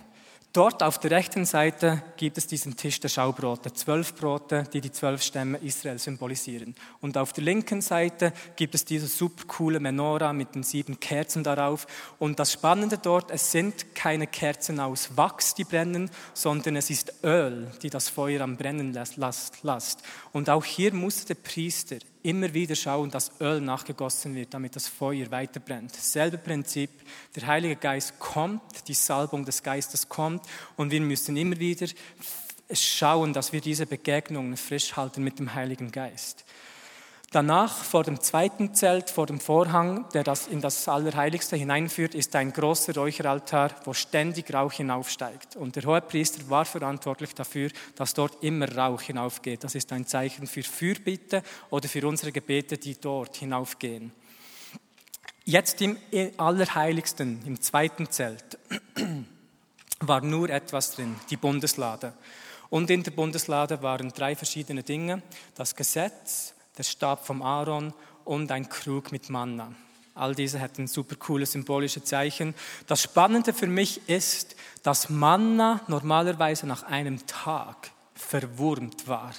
Dort 0.53 0.83
auf 0.83 0.99
der 0.99 1.13
rechten 1.13 1.47
Seite 1.47 2.03
gibt 2.19 2.37
es 2.37 2.47
diesen 2.47 2.77
Tisch 2.77 3.01
der 3.01 3.09
Schaubrote, 3.09 3.73
zwölf 3.73 4.15
Brote, 4.15 4.65
die 4.71 4.83
die 4.83 4.93
zwölf 4.93 5.23
Stämme 5.23 5.57
Israel 5.57 5.99
symbolisieren. 5.99 6.75
Und 7.01 7.17
auf 7.17 7.33
der 7.33 7.43
linken 7.43 7.81
Seite 7.81 8.35
gibt 8.55 8.75
es 8.75 8.85
diese 8.85 9.07
super 9.07 9.45
coole 9.47 9.81
Menora 9.81 10.35
mit 10.35 10.55
den 10.55 10.63
sieben 10.63 11.01
Kerzen 11.01 11.43
darauf. 11.43 11.87
Und 12.19 12.39
das 12.39 12.53
Spannende 12.53 12.99
dort, 12.99 13.31
es 13.31 13.51
sind 13.51 13.95
keine 13.95 14.27
Kerzen 14.27 14.79
aus 14.79 15.17
Wachs, 15.17 15.55
die 15.55 15.65
brennen, 15.65 16.11
sondern 16.35 16.77
es 16.77 16.91
ist 16.91 17.15
Öl, 17.25 17.71
die 17.81 17.89
das 17.89 18.11
Feuer 18.11 18.43
am 18.43 18.59
Brennen 18.59 18.93
lässt. 18.93 20.03
Und 20.33 20.51
auch 20.51 20.67
hier 20.67 20.93
musste 20.93 21.35
der 21.35 21.41
Priester 21.43 21.97
immer 22.23 22.53
wieder 22.55 22.75
schauen, 22.77 23.11
dass 23.11 23.33
Öl 23.41 23.61
nachgegossen 23.61 24.35
wird, 24.35 24.55
damit 24.55 24.77
das 24.77 24.89
Feuer 24.89 25.31
weiter 25.31 25.61
brennt. 25.61 25.95
Selbe 25.95 26.39
Prinzip, 26.39 26.91
der 27.35 27.47
Heilige 27.47 27.77
Geist 27.77 28.19
kommt, 28.19 28.63
die 28.89 28.95
Salbung 28.95 29.45
des 29.45 29.63
Geistes 29.63 30.09
kommt 30.09 30.47
und 30.77 30.91
wir 30.91 31.01
müssen 31.01 31.37
immer 31.37 31.59
wieder 31.59 31.87
schauen, 32.73 33.33
dass 33.33 33.53
wir 33.53 33.61
diese 33.61 33.87
Begegnungen 33.87 34.57
frisch 34.57 34.97
halten 34.97 35.23
mit 35.23 35.39
dem 35.39 35.55
Heiligen 35.55 35.91
Geist. 35.91 36.45
Danach 37.33 37.75
vor 37.75 38.05
dem 38.05 38.21
zweiten 38.21 38.75
Zelt, 38.75 39.09
vor 39.09 39.25
dem 39.25 39.41
Vorhang, 39.41 40.07
der 40.11 40.23
das 40.23 40.49
in 40.49 40.61
das 40.61 40.87
Allerheiligste 40.87 41.57
hineinführt, 41.57 42.15
ist 42.15 42.37
ein 42.37 42.53
großer 42.53 42.95
Räucheraltar, 42.95 43.71
wo 43.85 43.95
ständig 43.95 44.53
Rauch 44.53 44.73
hinaufsteigt. 44.73 45.57
Und 45.57 45.75
der 45.75 45.85
Hohepriester 45.85 46.51
war 46.51 46.67
verantwortlich 46.67 47.35
dafür, 47.35 47.71
dass 47.97 48.13
dort 48.13 48.45
immer 48.45 48.71
Rauch 48.77 49.01
hinaufgeht. 49.01 49.65
Das 49.65 49.75
ist 49.75 49.91
ein 49.93 50.07
Zeichen 50.07 50.47
für 50.47 50.63
Fürbitte 50.63 51.43
oder 51.71 51.89
für 51.89 52.07
unsere 52.07 52.33
Gebete, 52.33 52.77
die 52.77 53.01
dort 53.01 53.35
hinaufgehen. 53.37 54.13
Jetzt 55.47 55.81
im 55.81 55.97
Allerheiligsten, 56.37 57.41
im 57.47 57.63
zweiten 57.63 58.11
Zelt, 58.11 58.59
war 60.01 60.21
nur 60.21 60.51
etwas 60.51 60.97
drin, 60.97 61.17
die 61.31 61.39
Bundeslade. 61.39 62.13
Und 62.69 62.91
in 62.91 63.03
der 63.03 63.13
Bundeslade 63.13 63.83
waren 63.83 64.11
drei 64.11 64.37
verschiedene 64.37 64.83
Dinge. 64.83 65.23
Das 65.55 65.75
Gesetz, 65.75 66.55
der 66.79 66.83
Stab 66.83 67.27
vom 67.27 67.43
Aaron 67.43 67.93
und 68.25 68.51
ein 68.51 68.69
Krug 68.69 69.13
mit 69.13 69.31
Manna. 69.31 69.73
All 70.15 70.35
diese 70.35 70.59
hätten 70.59 70.87
super 70.87 71.17
coole 71.17 71.47
symbolische 71.47 72.03
Zeichen. 72.05 72.55
Das 72.87 73.03
Spannende 73.03 73.53
für 73.53 73.67
mich 73.67 74.09
ist, 74.09 74.57
dass 74.83 75.09
Manna 75.09 75.81
normalerweise 75.89 76.67
nach 76.67 76.83
einem 76.83 77.27
Tag 77.27 77.91
verwurmt 78.15 79.09
war, 79.09 79.33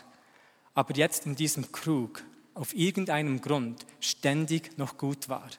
aber 0.74 0.96
jetzt 0.96 1.26
in 1.26 1.36
diesem 1.36 1.72
Krug 1.72 2.24
auf 2.56 2.74
irgendeinem 2.76 3.40
Grund 3.42 3.86
ständig 4.00 4.78
noch 4.78 4.98
gut 4.98 5.30
war. 5.30 5.50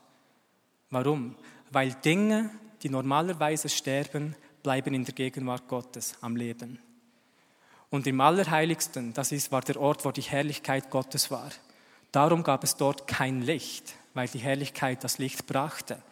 Warum? 0.90 1.36
Weil 1.70 1.92
Dinge, 2.04 2.50
die 2.82 2.88
normalerweise 2.88 3.68
sterben, 3.68 4.36
bleiben 4.62 4.94
in 4.94 5.04
der 5.04 5.14
Gegenwart 5.14 5.68
Gottes 5.68 6.14
am 6.20 6.36
Leben. 6.36 6.78
Und 7.94 8.08
im 8.08 8.20
Allerheiligsten, 8.20 9.12
das 9.12 9.30
ist, 9.30 9.52
war 9.52 9.60
der 9.60 9.80
Ort, 9.80 10.04
wo 10.04 10.10
die 10.10 10.20
Herrlichkeit 10.20 10.90
Gottes 10.90 11.30
war. 11.30 11.48
Darum 12.10 12.42
gab 12.42 12.64
es 12.64 12.74
dort 12.74 13.06
kein 13.06 13.40
Licht, 13.40 13.94
weil 14.14 14.26
die 14.26 14.40
Herrlichkeit 14.40 15.04
das 15.04 15.18
Licht 15.18 15.46
brachte. 15.46 16.02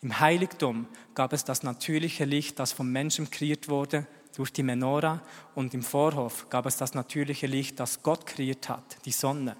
Im 0.00 0.18
Heiligtum 0.18 0.86
gab 1.14 1.34
es 1.34 1.44
das 1.44 1.62
natürliche 1.62 2.24
Licht, 2.24 2.58
das 2.58 2.72
vom 2.72 2.90
Menschen 2.90 3.30
kreiert 3.30 3.68
wurde 3.68 4.06
durch 4.34 4.50
die 4.50 4.62
Menora 4.62 5.20
und 5.54 5.74
im 5.74 5.82
Vorhof 5.82 6.48
gab 6.48 6.64
es 6.64 6.78
das 6.78 6.94
natürliche 6.94 7.46
Licht, 7.46 7.78
das 7.80 8.02
Gott 8.02 8.24
kreiert 8.24 8.70
hat, 8.70 8.96
die 9.04 9.12
Sonne. 9.12 9.58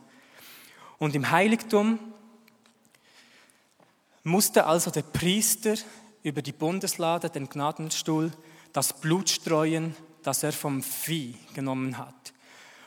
Und 0.97 1.15
im 1.15 1.31
Heiligtum 1.31 1.99
musste 4.25 4.65
also 4.65 4.91
der 4.91 5.03
Priester 5.03 5.75
über 6.23 6.41
die 6.41 6.53
Bundeslade, 6.53 7.29
den 7.29 7.51
Gnadenstuhl, 7.51 8.33
das 8.73 8.95
Blut 8.95 9.29
streuen 9.29 9.95
das 10.27 10.43
er 10.43 10.53
vom 10.53 10.83
Vieh 10.83 11.37
genommen 11.55 11.99
hat. 11.99 12.33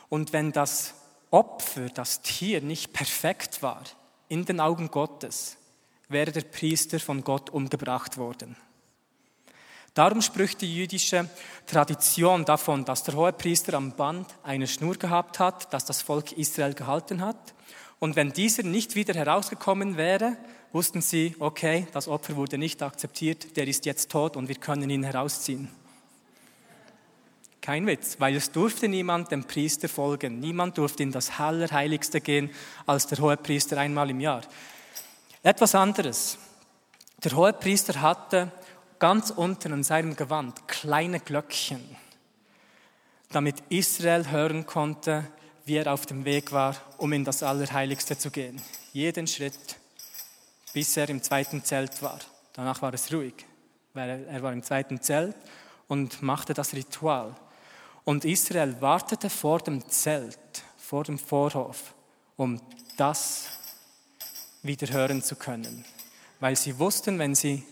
Und 0.08 0.32
wenn 0.32 0.52
das 0.52 0.94
Opfer, 1.30 1.88
das 1.88 2.20
Tier 2.22 2.60
nicht 2.60 2.92
perfekt 2.92 3.62
war 3.62 3.82
in 4.28 4.44
den 4.44 4.60
Augen 4.60 4.90
Gottes, 4.90 5.56
wäre 6.08 6.32
der 6.32 6.42
Priester 6.42 7.00
von 7.00 7.22
Gott 7.22 7.50
umgebracht 7.50 8.18
worden. 8.18 8.56
Darum 9.94 10.22
spricht 10.22 10.60
die 10.60 10.74
jüdische 10.74 11.28
Tradition 11.66 12.44
davon, 12.44 12.84
dass 12.84 13.02
der 13.02 13.14
hohe 13.14 13.32
Priester 13.32 13.74
am 13.74 13.92
Band 13.96 14.26
eine 14.42 14.66
Schnur 14.66 14.96
gehabt 14.96 15.38
hat, 15.38 15.72
dass 15.72 15.84
das 15.84 16.02
Volk 16.02 16.32
Israel 16.32 16.74
gehalten 16.74 17.20
hat. 17.20 17.54
Und 17.98 18.16
wenn 18.16 18.32
dieser 18.32 18.62
nicht 18.62 18.94
wieder 18.94 19.14
herausgekommen 19.14 19.96
wäre, 19.96 20.36
wussten 20.72 21.00
sie, 21.00 21.34
okay, 21.38 21.86
das 21.92 22.06
Opfer 22.06 22.36
wurde 22.36 22.56
nicht 22.56 22.82
akzeptiert, 22.82 23.56
der 23.56 23.66
ist 23.66 23.84
jetzt 23.84 24.10
tot 24.10 24.36
und 24.36 24.48
wir 24.48 24.56
können 24.56 24.90
ihn 24.90 25.02
herausziehen. 25.02 25.68
Kein 27.60 27.86
Witz, 27.86 28.16
weil 28.18 28.36
es 28.36 28.50
durfte 28.50 28.88
niemand 28.88 29.30
dem 29.30 29.44
Priester 29.44 29.88
folgen. 29.88 30.40
Niemand 30.40 30.78
durfte 30.78 31.02
in 31.02 31.12
das 31.12 31.38
Allerheiligste 31.38 32.20
gehen 32.20 32.50
als 32.86 33.06
der 33.06 33.18
Hohepriester 33.18 33.76
einmal 33.76 34.08
im 34.08 34.20
Jahr. 34.20 34.42
Etwas 35.42 35.74
anderes. 35.74 36.38
Der 37.22 37.32
Hohepriester 37.32 38.00
hatte 38.00 38.50
ganz 38.98 39.30
unten 39.30 39.72
an 39.72 39.82
seinem 39.82 40.16
Gewand 40.16 40.68
kleine 40.68 41.20
Glöckchen, 41.20 41.84
damit 43.30 43.56
Israel 43.68 44.30
hören 44.30 44.66
konnte, 44.66 45.26
wie 45.64 45.76
er 45.76 45.92
auf 45.92 46.06
dem 46.06 46.24
Weg 46.24 46.52
war, 46.52 46.76
um 46.96 47.12
in 47.12 47.24
das 47.24 47.42
Allerheiligste 47.42 48.16
zu 48.16 48.30
gehen. 48.30 48.60
Jeden 48.92 49.26
Schritt, 49.26 49.58
bis 50.72 50.96
er 50.96 51.08
im 51.10 51.22
zweiten 51.22 51.62
Zelt 51.62 52.02
war. 52.02 52.18
Danach 52.54 52.80
war 52.80 52.94
es 52.94 53.12
ruhig, 53.12 53.34
weil 53.92 54.26
er 54.28 54.42
war 54.42 54.52
im 54.52 54.62
zweiten 54.62 55.00
Zelt 55.00 55.36
und 55.88 56.22
machte 56.22 56.54
das 56.54 56.72
Ritual. 56.72 57.34
Und 58.04 58.24
Israel 58.24 58.80
wartete 58.80 59.30
vor 59.30 59.60
dem 59.60 59.88
Zelt, 59.88 60.38
vor 60.76 61.04
dem 61.04 61.18
Vorhof, 61.18 61.94
um 62.36 62.60
das 62.96 63.46
wieder 64.62 64.88
hören 64.92 65.22
zu 65.22 65.36
können. 65.36 65.84
Weil 66.40 66.56
sie 66.56 66.78
wussten, 66.78 67.18
wenn 67.18 67.34
sie 67.34 67.64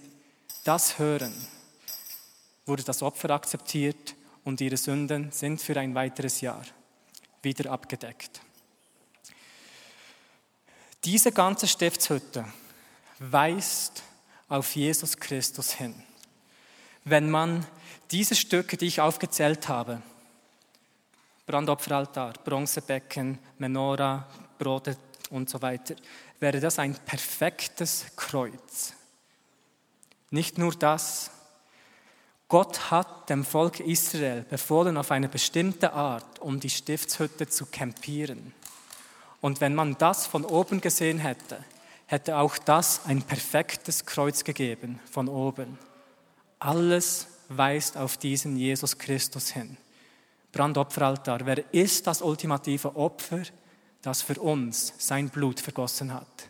das 0.64 0.98
hören, 0.98 1.34
wurde 2.66 2.82
das 2.82 3.02
Opfer 3.02 3.30
akzeptiert 3.30 4.14
und 4.44 4.60
ihre 4.60 4.76
Sünden 4.76 5.32
sind 5.32 5.60
für 5.60 5.78
ein 5.78 5.94
weiteres 5.94 6.40
Jahr 6.40 6.64
wieder 7.42 7.70
abgedeckt. 7.70 8.40
Diese 11.04 11.32
ganze 11.32 11.66
Stiftshütte 11.66 12.44
weist 13.18 14.02
auf 14.48 14.74
Jesus 14.74 15.16
Christus 15.16 15.72
hin. 15.72 15.94
Wenn 17.04 17.30
man 17.30 17.66
diese 18.10 18.34
Stücke, 18.34 18.76
die 18.76 18.86
ich 18.86 19.00
aufgezählt 19.00 19.68
habe, 19.68 20.02
Brandopferaltar, 21.48 22.34
Bronzebecken, 22.44 23.38
Menora, 23.56 24.28
Brote 24.58 24.98
und 25.30 25.48
so 25.48 25.60
weiter, 25.62 25.94
wäre 26.38 26.60
das 26.60 26.78
ein 26.78 26.94
perfektes 26.94 28.04
Kreuz. 28.16 28.92
Nicht 30.30 30.58
nur 30.58 30.74
das, 30.74 31.30
Gott 32.48 32.90
hat 32.90 33.30
dem 33.30 33.44
Volk 33.44 33.80
Israel 33.80 34.42
befohlen, 34.42 34.98
auf 34.98 35.10
eine 35.10 35.28
bestimmte 35.28 35.94
Art 35.94 36.38
um 36.38 36.60
die 36.60 36.70
Stiftshütte 36.70 37.48
zu 37.48 37.64
campieren. 37.66 38.52
Und 39.40 39.62
wenn 39.62 39.74
man 39.74 39.96
das 39.96 40.26
von 40.26 40.44
oben 40.44 40.82
gesehen 40.82 41.18
hätte, 41.18 41.64
hätte 42.06 42.36
auch 42.36 42.58
das 42.58 43.06
ein 43.06 43.22
perfektes 43.22 44.04
Kreuz 44.04 44.44
gegeben 44.44 45.00
von 45.10 45.28
oben. 45.28 45.78
Alles 46.58 47.26
weist 47.48 47.96
auf 47.96 48.18
diesen 48.18 48.56
Jesus 48.56 48.98
Christus 48.98 49.48
hin. 49.48 49.78
Brandopferaltar. 50.52 51.44
Wer 51.44 51.72
ist 51.72 52.06
das 52.06 52.22
ultimative 52.22 52.96
Opfer, 52.96 53.42
das 54.02 54.22
für 54.22 54.40
uns 54.40 54.94
sein 54.98 55.28
Blut 55.28 55.60
vergossen 55.60 56.12
hat? 56.12 56.48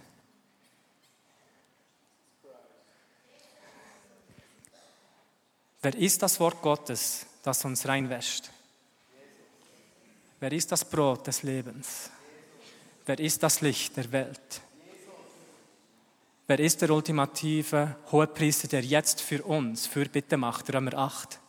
Wer 5.80 5.94
ist 5.94 6.22
das 6.22 6.38
Wort 6.40 6.60
Gottes, 6.60 7.26
das 7.42 7.64
uns 7.64 7.86
reinwäscht? 7.86 8.50
Wer 10.40 10.52
ist 10.52 10.70
das 10.70 10.84
Brot 10.84 11.26
des 11.26 11.42
Lebens? 11.42 12.10
Wer 13.06 13.18
ist 13.18 13.42
das 13.42 13.60
Licht 13.60 13.96
der 13.96 14.10
Welt? 14.12 14.60
Wer 16.46 16.60
ist 16.60 16.80
der 16.82 16.90
ultimative 16.90 17.96
Hohepriester, 18.10 18.68
der 18.68 18.82
jetzt 18.82 19.20
für 19.20 19.42
uns 19.44 19.86
Fürbitte 19.86 20.36
macht? 20.36 20.72
Römer 20.72 20.94
8 20.94 21.40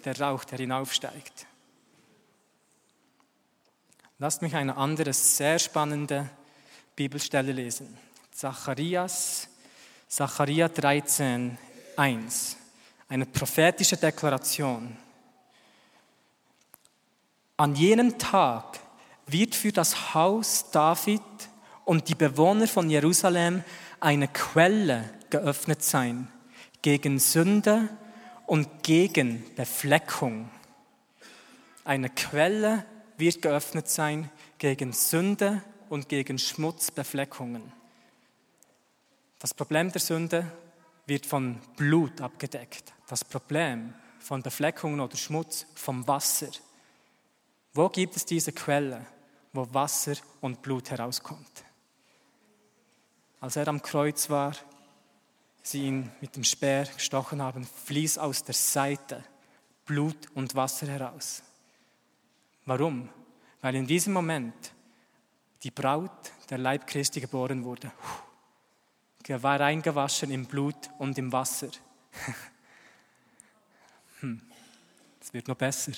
der 0.00 0.18
Rauch, 0.20 0.44
der 0.44 0.58
hinaufsteigt. 0.58 1.46
Lasst 4.18 4.42
mich 4.42 4.54
eine 4.54 4.76
andere 4.76 5.12
sehr 5.12 5.58
spannende 5.58 6.28
Bibelstelle 6.96 7.52
lesen. 7.52 7.96
Zacharias, 8.32 9.48
Zachariah 10.08 10.68
13, 10.68 11.56
1. 11.96 12.56
Eine 13.08 13.26
prophetische 13.26 13.96
Deklaration. 13.96 14.96
An 17.56 17.74
jenem 17.74 18.18
Tag 18.18 18.80
wird 19.26 19.54
für 19.54 19.72
das 19.72 20.14
Haus 20.14 20.70
David 20.70 21.22
und 21.84 22.08
die 22.08 22.14
Bewohner 22.14 22.66
von 22.66 22.90
Jerusalem 22.90 23.62
eine 24.00 24.28
Quelle 24.28 25.10
geöffnet 25.30 25.82
sein 25.82 26.28
gegen 26.82 27.18
Sünde 27.18 27.88
und 28.48 28.82
gegen 28.82 29.44
Befleckung. 29.54 30.50
Eine 31.84 32.08
Quelle 32.08 32.84
wird 33.18 33.42
geöffnet 33.42 33.88
sein 33.88 34.30
gegen 34.56 34.92
Sünde 34.92 35.62
und 35.90 36.08
gegen 36.08 36.38
Schmutzbefleckungen. 36.38 37.72
Das 39.38 39.52
Problem 39.52 39.92
der 39.92 40.00
Sünde 40.00 40.50
wird 41.06 41.26
von 41.26 41.60
Blut 41.76 42.22
abgedeckt. 42.22 42.94
Das 43.06 43.22
Problem 43.22 43.94
von 44.18 44.42
Befleckungen 44.42 45.00
oder 45.00 45.16
Schmutz 45.16 45.66
vom 45.74 46.08
Wasser. 46.08 46.50
Wo 47.74 47.90
gibt 47.90 48.16
es 48.16 48.24
diese 48.24 48.52
Quelle, 48.52 49.04
wo 49.52 49.68
Wasser 49.72 50.14
und 50.40 50.62
Blut 50.62 50.90
herauskommt? 50.90 51.64
Als 53.40 53.56
er 53.56 53.68
am 53.68 53.82
Kreuz 53.82 54.30
war, 54.30 54.54
sie 55.70 55.86
ihn 55.86 56.10
mit 56.20 56.34
dem 56.36 56.44
Speer 56.44 56.84
gestochen 56.84 57.42
haben, 57.42 57.64
fließt 57.64 58.18
aus 58.18 58.42
der 58.44 58.54
Seite 58.54 59.24
Blut 59.84 60.16
und 60.34 60.54
Wasser 60.54 60.86
heraus. 60.86 61.42
Warum? 62.64 63.08
Weil 63.60 63.74
in 63.74 63.86
diesem 63.86 64.12
Moment 64.12 64.72
die 65.62 65.70
Braut, 65.70 66.32
der 66.50 66.58
Leib 66.58 66.86
Christi, 66.86 67.20
geboren 67.20 67.64
wurde. 67.64 67.90
Er 69.26 69.42
war 69.42 69.60
reingewaschen 69.60 70.30
im 70.30 70.46
Blut 70.46 70.88
und 70.98 71.18
im 71.18 71.32
Wasser. 71.32 71.68
Hm, 74.20 74.42
es 75.20 75.32
wird 75.32 75.46
noch 75.46 75.54
besser. 75.54 75.92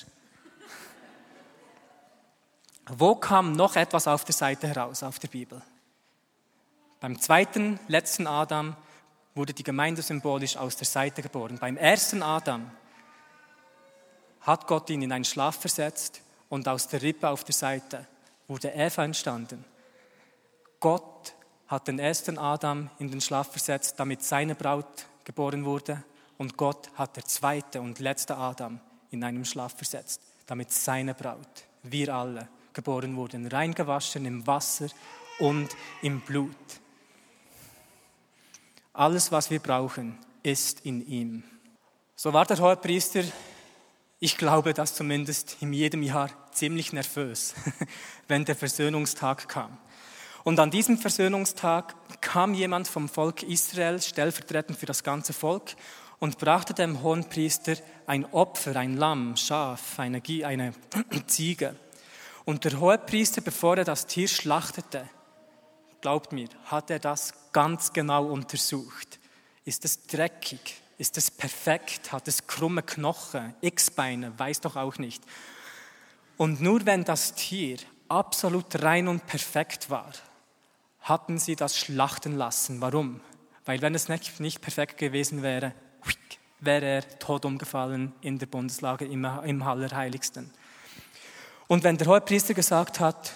Wo 2.85 3.15
kam 3.15 3.53
noch 3.53 3.75
etwas 3.75 4.07
auf 4.07 4.25
der 4.25 4.35
Seite 4.35 4.67
heraus, 4.67 5.01
auf 5.01 5.17
der 5.17 5.29
Bibel? 5.29 5.59
Beim 6.99 7.19
zweiten, 7.19 7.79
letzten 7.87 8.27
Adam 8.27 8.75
wurde 9.35 9.53
die 9.53 9.63
Gemeinde 9.63 10.01
symbolisch 10.01 10.57
aus 10.57 10.75
der 10.75 10.87
Seite 10.87 11.21
geboren. 11.21 11.57
Beim 11.59 11.77
ersten 11.77 12.21
Adam 12.21 12.69
hat 14.41 14.67
Gott 14.67 14.89
ihn 14.89 15.01
in 15.01 15.11
einen 15.11 15.25
Schlaf 15.25 15.59
versetzt 15.59 16.21
und 16.49 16.67
aus 16.67 16.87
der 16.87 17.01
Rippe 17.01 17.29
auf 17.29 17.43
der 17.43 17.53
Seite 17.53 18.05
wurde 18.47 18.73
Eva 18.73 19.05
entstanden. 19.05 19.63
Gott 20.79 21.33
hat 21.67 21.87
den 21.87 21.99
ersten 21.99 22.37
Adam 22.37 22.89
in 22.99 23.09
den 23.09 23.21
Schlaf 23.21 23.51
versetzt, 23.51 23.95
damit 23.97 24.23
seine 24.23 24.55
Braut 24.55 25.05
geboren 25.23 25.63
wurde. 25.63 26.03
Und 26.37 26.57
Gott 26.57 26.89
hat 26.95 27.15
der 27.15 27.23
zweite 27.25 27.79
und 27.79 27.99
letzte 27.99 28.35
Adam 28.35 28.79
in 29.11 29.23
einem 29.23 29.45
Schlaf 29.45 29.75
versetzt, 29.75 30.21
damit 30.47 30.71
seine 30.71 31.13
Braut, 31.13 31.65
wir 31.83 32.13
alle, 32.13 32.49
geboren 32.73 33.15
wurden, 33.15 33.47
reingewaschen 33.47 34.25
im 34.25 34.45
Wasser 34.47 34.87
und 35.39 35.69
im 36.01 36.21
Blut. 36.21 36.80
Alles, 38.93 39.31
was 39.31 39.49
wir 39.49 39.59
brauchen, 39.59 40.17
ist 40.43 40.85
in 40.85 41.05
ihm. 41.07 41.43
So 42.15 42.33
war 42.33 42.45
der 42.45 42.59
Hohepriester, 42.59 43.23
ich 44.19 44.37
glaube 44.37 44.73
das 44.73 44.95
zumindest 44.95 45.57
in 45.61 45.71
jedem 45.71 46.03
Jahr, 46.03 46.29
ziemlich 46.51 46.91
nervös, 46.91 47.55
wenn 48.27 48.43
der 48.43 48.55
Versöhnungstag 48.55 49.47
kam. 49.47 49.77
Und 50.43 50.59
an 50.59 50.71
diesem 50.71 50.97
Versöhnungstag 50.97 51.95
kam 52.21 52.53
jemand 52.53 52.87
vom 52.87 53.07
Volk 53.07 53.43
Israel, 53.43 54.01
stellvertretend 54.01 54.77
für 54.77 54.85
das 54.87 55.03
ganze 55.03 55.33
Volk, 55.33 55.75
und 56.19 56.37
brachte 56.37 56.73
dem 56.73 57.01
Hohenpriester 57.01 57.75
ein 58.05 58.25
Opfer, 58.31 58.75
ein 58.75 58.97
Lamm, 58.97 59.37
Schaf, 59.37 59.97
eine, 59.97 60.21
eine 60.43 60.73
Ziege. 61.27 61.75
Und 62.45 62.65
der 62.65 62.79
Hohepriester, 62.79 63.41
bevor 63.41 63.77
er 63.77 63.85
das 63.85 64.05
Tier 64.05 64.27
schlachtete, 64.27 65.09
glaubt 66.01 66.31
mir, 66.31 66.49
hat 66.65 66.89
er 66.89 66.99
das 66.99 67.33
ganz 67.51 67.93
genau 67.93 68.25
untersucht. 68.25 69.19
Ist 69.65 69.85
es 69.85 70.07
dreckig? 70.07 70.81
Ist 70.97 71.17
es 71.17 71.31
perfekt? 71.31 72.11
Hat 72.11 72.27
es 72.27 72.47
krumme 72.47 72.83
Knochen, 72.83 73.55
X-Beine? 73.61 74.37
Weiß 74.37 74.61
doch 74.61 74.75
auch 74.75 74.97
nicht. 74.97 75.23
Und 76.37 76.61
nur 76.61 76.85
wenn 76.85 77.03
das 77.03 77.35
Tier 77.35 77.77
absolut 78.09 78.81
rein 78.81 79.07
und 79.07 79.25
perfekt 79.27 79.89
war, 79.89 80.11
hatten 81.01 81.37
sie 81.39 81.55
das 81.55 81.77
schlachten 81.77 82.35
lassen. 82.35 82.81
Warum? 82.81 83.21
Weil 83.65 83.81
wenn 83.81 83.95
es 83.95 84.09
nicht 84.09 84.61
perfekt 84.61 84.97
gewesen 84.97 85.41
wäre, 85.41 85.73
wäre 86.59 86.85
er 86.85 87.19
tot 87.19 87.45
umgefallen 87.45 88.13
in 88.21 88.39
der 88.39 88.45
Bundeslage 88.45 89.05
im, 89.05 89.25
Allerheiligsten. 89.25 90.51
Und 91.67 91.83
wenn 91.83 91.97
der 91.97 92.07
Hohepriester 92.07 92.53
gesagt 92.53 92.99
hat, 92.99 93.33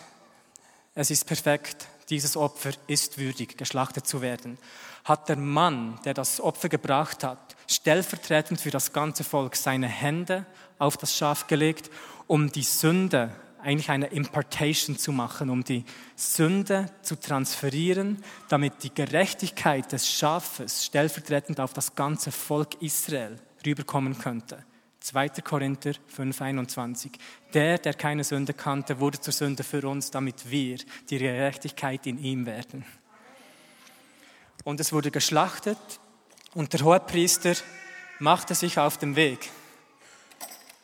es 0.93 1.11
ist 1.11 1.25
perfekt, 1.25 1.87
dieses 2.09 2.37
Opfer 2.37 2.71
ist 2.87 3.17
würdig, 3.17 3.57
geschlachtet 3.57 4.07
zu 4.07 4.21
werden, 4.21 4.57
hat 5.03 5.29
der 5.29 5.37
Mann, 5.37 5.99
der 6.05 6.13
das 6.13 6.41
Opfer 6.41 6.69
gebracht 6.69 7.23
hat, 7.23 7.55
stellvertretend 7.67 8.59
für 8.59 8.71
das 8.71 8.93
ganze 8.93 9.23
Volk 9.23 9.55
seine 9.55 9.87
Hände 9.87 10.45
auf 10.77 10.97
das 10.97 11.15
Schaf 11.15 11.47
gelegt, 11.47 11.89
um 12.27 12.51
die 12.51 12.63
Sünde, 12.63 13.33
eigentlich 13.61 13.89
eine 13.89 14.07
Impartation 14.07 14.95
zu 14.95 15.11
machen, 15.11 15.49
um 15.49 15.63
die 15.63 15.85
Sünde 16.15 16.85
zu 17.01 17.19
transferieren, 17.19 18.23
damit 18.47 18.83
die 18.83 18.93
Gerechtigkeit 18.93 19.91
des 19.91 20.07
Schafes 20.07 20.85
stellvertretend 20.85 21.59
auf 21.59 21.73
das 21.73 21.95
ganze 21.95 22.31
Volk 22.31 22.79
Israel 22.81 23.39
rüberkommen 23.65 24.19
könnte. 24.19 24.63
2. 25.05 25.29
Korinther 25.43 25.91
5,21. 26.17 27.11
Der, 27.53 27.77
der 27.77 27.93
keine 27.93 28.23
Sünde 28.23 28.55
kannte, 28.55 28.99
wurde 28.99 29.21
zur 29.21 29.33
Sünde 29.33 29.63
für 29.63 29.87
uns, 29.87 30.09
damit 30.09 30.49
wir 30.49 30.79
die 31.09 31.19
Gerechtigkeit 31.19 32.07
in 32.07 32.17
ihm 32.17 32.47
werden. 32.47 32.83
Und 34.63 34.79
es 34.79 34.91
wurde 34.91 35.11
geschlachtet 35.11 35.77
und 36.55 36.73
der 36.73 36.81
Hohepriester 36.81 37.53
machte 38.17 38.55
sich 38.55 38.79
auf 38.79 38.97
den 38.97 39.15
Weg. 39.15 39.51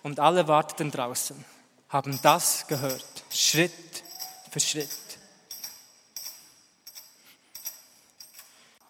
Und 0.03 0.19
alle 0.19 0.47
warteten 0.47 0.91
draußen, 0.91 1.43
haben 1.89 2.19
das 2.21 2.67
gehört, 2.67 3.23
Schritt 3.31 4.03
für 4.51 4.59
Schritt. 4.59 5.17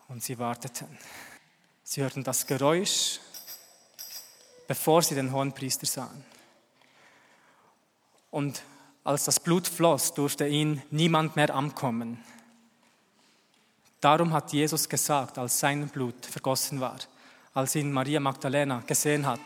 Und 0.09 0.21
sie 0.21 0.37
warteten. 0.37 0.89
Sie 1.85 2.01
hörten 2.01 2.25
das 2.25 2.45
Geräusch 2.47 3.21
bevor 4.71 5.01
sie 5.01 5.15
den 5.15 5.33
hohen 5.33 5.51
Priester 5.51 5.85
sahen. 5.85 6.23
Und 8.29 8.63
als 9.03 9.25
das 9.25 9.37
Blut 9.37 9.67
floss, 9.67 10.13
durfte 10.13 10.47
ihn 10.47 10.81
niemand 10.91 11.35
mehr 11.35 11.53
ankommen. 11.53 12.23
Darum 13.99 14.31
hat 14.31 14.53
Jesus 14.53 14.87
gesagt, 14.87 15.37
als 15.37 15.59
sein 15.59 15.89
Blut 15.89 16.25
vergossen 16.25 16.79
war, 16.79 16.99
als 17.53 17.75
ihn 17.75 17.91
Maria 17.91 18.21
Magdalena 18.21 18.81
gesehen 18.87 19.25
hat, 19.25 19.41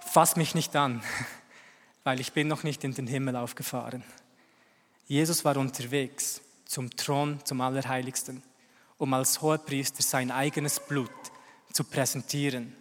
fass 0.00 0.34
mich 0.34 0.56
nicht 0.56 0.74
an, 0.74 1.00
weil 2.02 2.18
ich 2.18 2.32
bin 2.32 2.48
noch 2.48 2.64
nicht 2.64 2.82
in 2.82 2.92
den 2.92 3.06
Himmel 3.06 3.36
aufgefahren. 3.36 4.02
Jesus 5.06 5.44
war 5.44 5.56
unterwegs 5.58 6.40
zum 6.64 6.90
Thron, 6.90 7.38
zum 7.44 7.60
Allerheiligsten, 7.60 8.42
um 8.98 9.14
als 9.14 9.40
Hohepriester 9.42 10.02
sein 10.02 10.32
eigenes 10.32 10.80
Blut 10.80 11.12
zu 11.72 11.84
präsentieren 11.84 12.74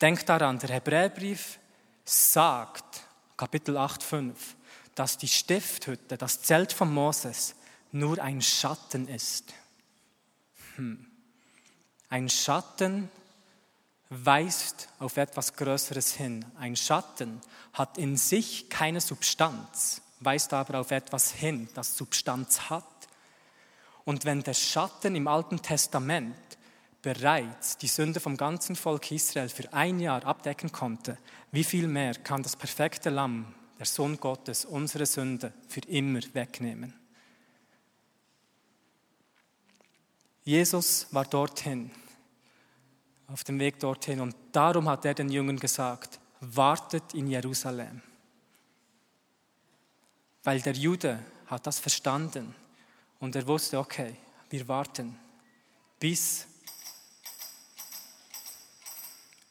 Denk 0.00 0.26
daran, 0.26 0.58
der 0.58 0.70
Hebräerbrief 0.70 1.58
sagt, 2.04 3.02
Kapitel 3.36 3.76
8, 3.76 4.02
5, 4.02 4.56
dass 4.94 5.18
die 5.18 5.28
Stifthütte, 5.28 6.16
das 6.16 6.42
Zelt 6.42 6.72
von 6.72 6.92
Moses, 6.92 7.54
nur 7.92 8.20
ein 8.20 8.42
Schatten 8.42 9.08
ist. 9.08 9.54
Hm. 10.76 11.06
Ein 12.08 12.28
Schatten 12.28 13.08
weist 14.10 14.88
auf 14.98 15.16
etwas 15.16 15.54
Größeres 15.54 16.14
hin. 16.14 16.44
Ein 16.58 16.76
Schatten 16.76 17.40
hat 17.72 17.98
in 17.98 18.16
sich 18.16 18.68
keine 18.68 19.00
Substanz, 19.00 20.02
weist 20.20 20.52
aber 20.52 20.80
auf 20.80 20.90
etwas 20.90 21.32
hin, 21.32 21.68
das 21.74 21.96
Substanz 21.96 22.70
hat. 22.70 22.84
Und 24.04 24.24
wenn 24.24 24.42
der 24.42 24.54
Schatten 24.54 25.16
im 25.16 25.26
Alten 25.28 25.62
Testament 25.62 26.36
bereits 27.04 27.76
die 27.76 27.86
Sünde 27.86 28.18
vom 28.18 28.34
ganzen 28.34 28.76
Volk 28.76 29.10
Israel 29.12 29.50
für 29.50 29.70
ein 29.74 30.00
Jahr 30.00 30.24
abdecken 30.24 30.72
konnte, 30.72 31.18
wie 31.52 31.62
viel 31.62 31.86
mehr 31.86 32.14
kann 32.14 32.42
das 32.42 32.56
perfekte 32.56 33.10
Lamm, 33.10 33.54
der 33.78 33.84
Sohn 33.84 34.18
Gottes, 34.18 34.64
unsere 34.64 35.04
Sünde 35.04 35.52
für 35.68 35.80
immer 35.80 36.20
wegnehmen? 36.32 36.94
Jesus 40.44 41.06
war 41.10 41.26
dorthin, 41.26 41.90
auf 43.26 43.44
dem 43.44 43.58
Weg 43.58 43.78
dorthin, 43.80 44.20
und 44.20 44.34
darum 44.52 44.88
hat 44.88 45.04
er 45.04 45.12
den 45.12 45.28
Jüngern 45.28 45.58
gesagt, 45.58 46.18
wartet 46.40 47.12
in 47.12 47.26
Jerusalem. 47.26 48.00
Weil 50.42 50.62
der 50.62 50.74
Jude 50.74 51.22
hat 51.48 51.66
das 51.66 51.78
verstanden 51.78 52.54
und 53.20 53.36
er 53.36 53.46
wusste, 53.46 53.78
okay, 53.78 54.16
wir 54.48 54.66
warten, 54.68 55.18
bis 56.00 56.46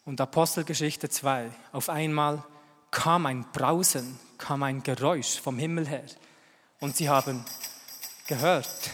und 0.05 0.19
Apostelgeschichte 0.19 1.09
2, 1.09 1.49
auf 1.71 1.89
einmal 1.89 2.43
kam 2.91 3.25
ein 3.25 3.45
Brausen, 3.51 4.19
kam 4.37 4.63
ein 4.63 4.83
Geräusch 4.83 5.39
vom 5.39 5.57
Himmel 5.57 5.87
her. 5.87 6.05
Und 6.79 6.97
sie 6.97 7.09
haben 7.09 7.43
gehört. 8.27 8.91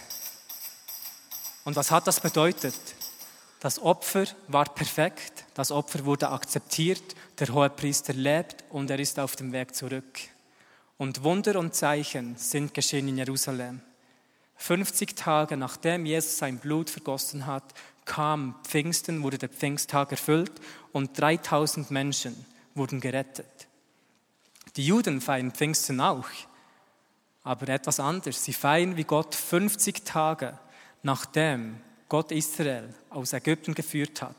Und 1.64 1.76
was 1.76 1.92
hat 1.92 2.08
das 2.08 2.20
bedeutet? 2.20 2.76
Das 3.60 3.80
Opfer 3.80 4.26
war 4.48 4.66
perfekt, 4.66 5.46
Das 5.60 5.72
Opfer 5.72 6.06
wurde 6.06 6.30
akzeptiert, 6.30 7.04
der 7.38 7.54
Hohepriester 7.54 8.14
lebt 8.14 8.64
und 8.70 8.90
er 8.90 8.98
ist 8.98 9.20
auf 9.20 9.36
dem 9.36 9.52
Weg 9.52 9.76
zurück. 9.76 10.20
Und 10.98 11.26
Wunder 11.26 11.60
und 11.60 11.76
Zeichen 11.76 12.38
sind 12.38 12.74
geschehen 12.74 13.10
in 13.10 13.18
Jerusalem. 13.18 13.82
50 14.56 15.18
Tage 15.18 15.58
nachdem 15.58 16.06
Jesus 16.06 16.38
sein 16.38 16.60
Blut 16.60 16.90
vergossen 16.90 17.46
hat, 17.46 17.74
kam 18.10 18.56
Pfingsten, 18.64 19.22
wurde 19.22 19.38
der 19.38 19.50
Pfingsttag 19.50 20.12
erfüllt 20.12 20.52
und 20.92 21.18
3000 21.20 21.92
Menschen 21.92 22.46
wurden 22.74 23.00
gerettet. 23.00 23.68
Die 24.76 24.86
Juden 24.86 25.22
feiern 25.22 25.52
Pfingsten 25.52 26.02
auch, 26.02 26.28
aber 27.44 27.70
etwas 27.70 28.00
anders. 28.00 28.44
Sie 28.44 28.54
feiern 28.54 28.98
wie 28.98 29.04
Gott 29.04 29.36
50 29.36 30.04
Tage 30.04 30.58
nachdem 31.04 31.78
Gott 32.08 32.32
Israel 32.32 32.94
aus 33.10 33.34
Ägypten 33.34 33.76
geführt 33.76 34.22
hat, 34.22 34.36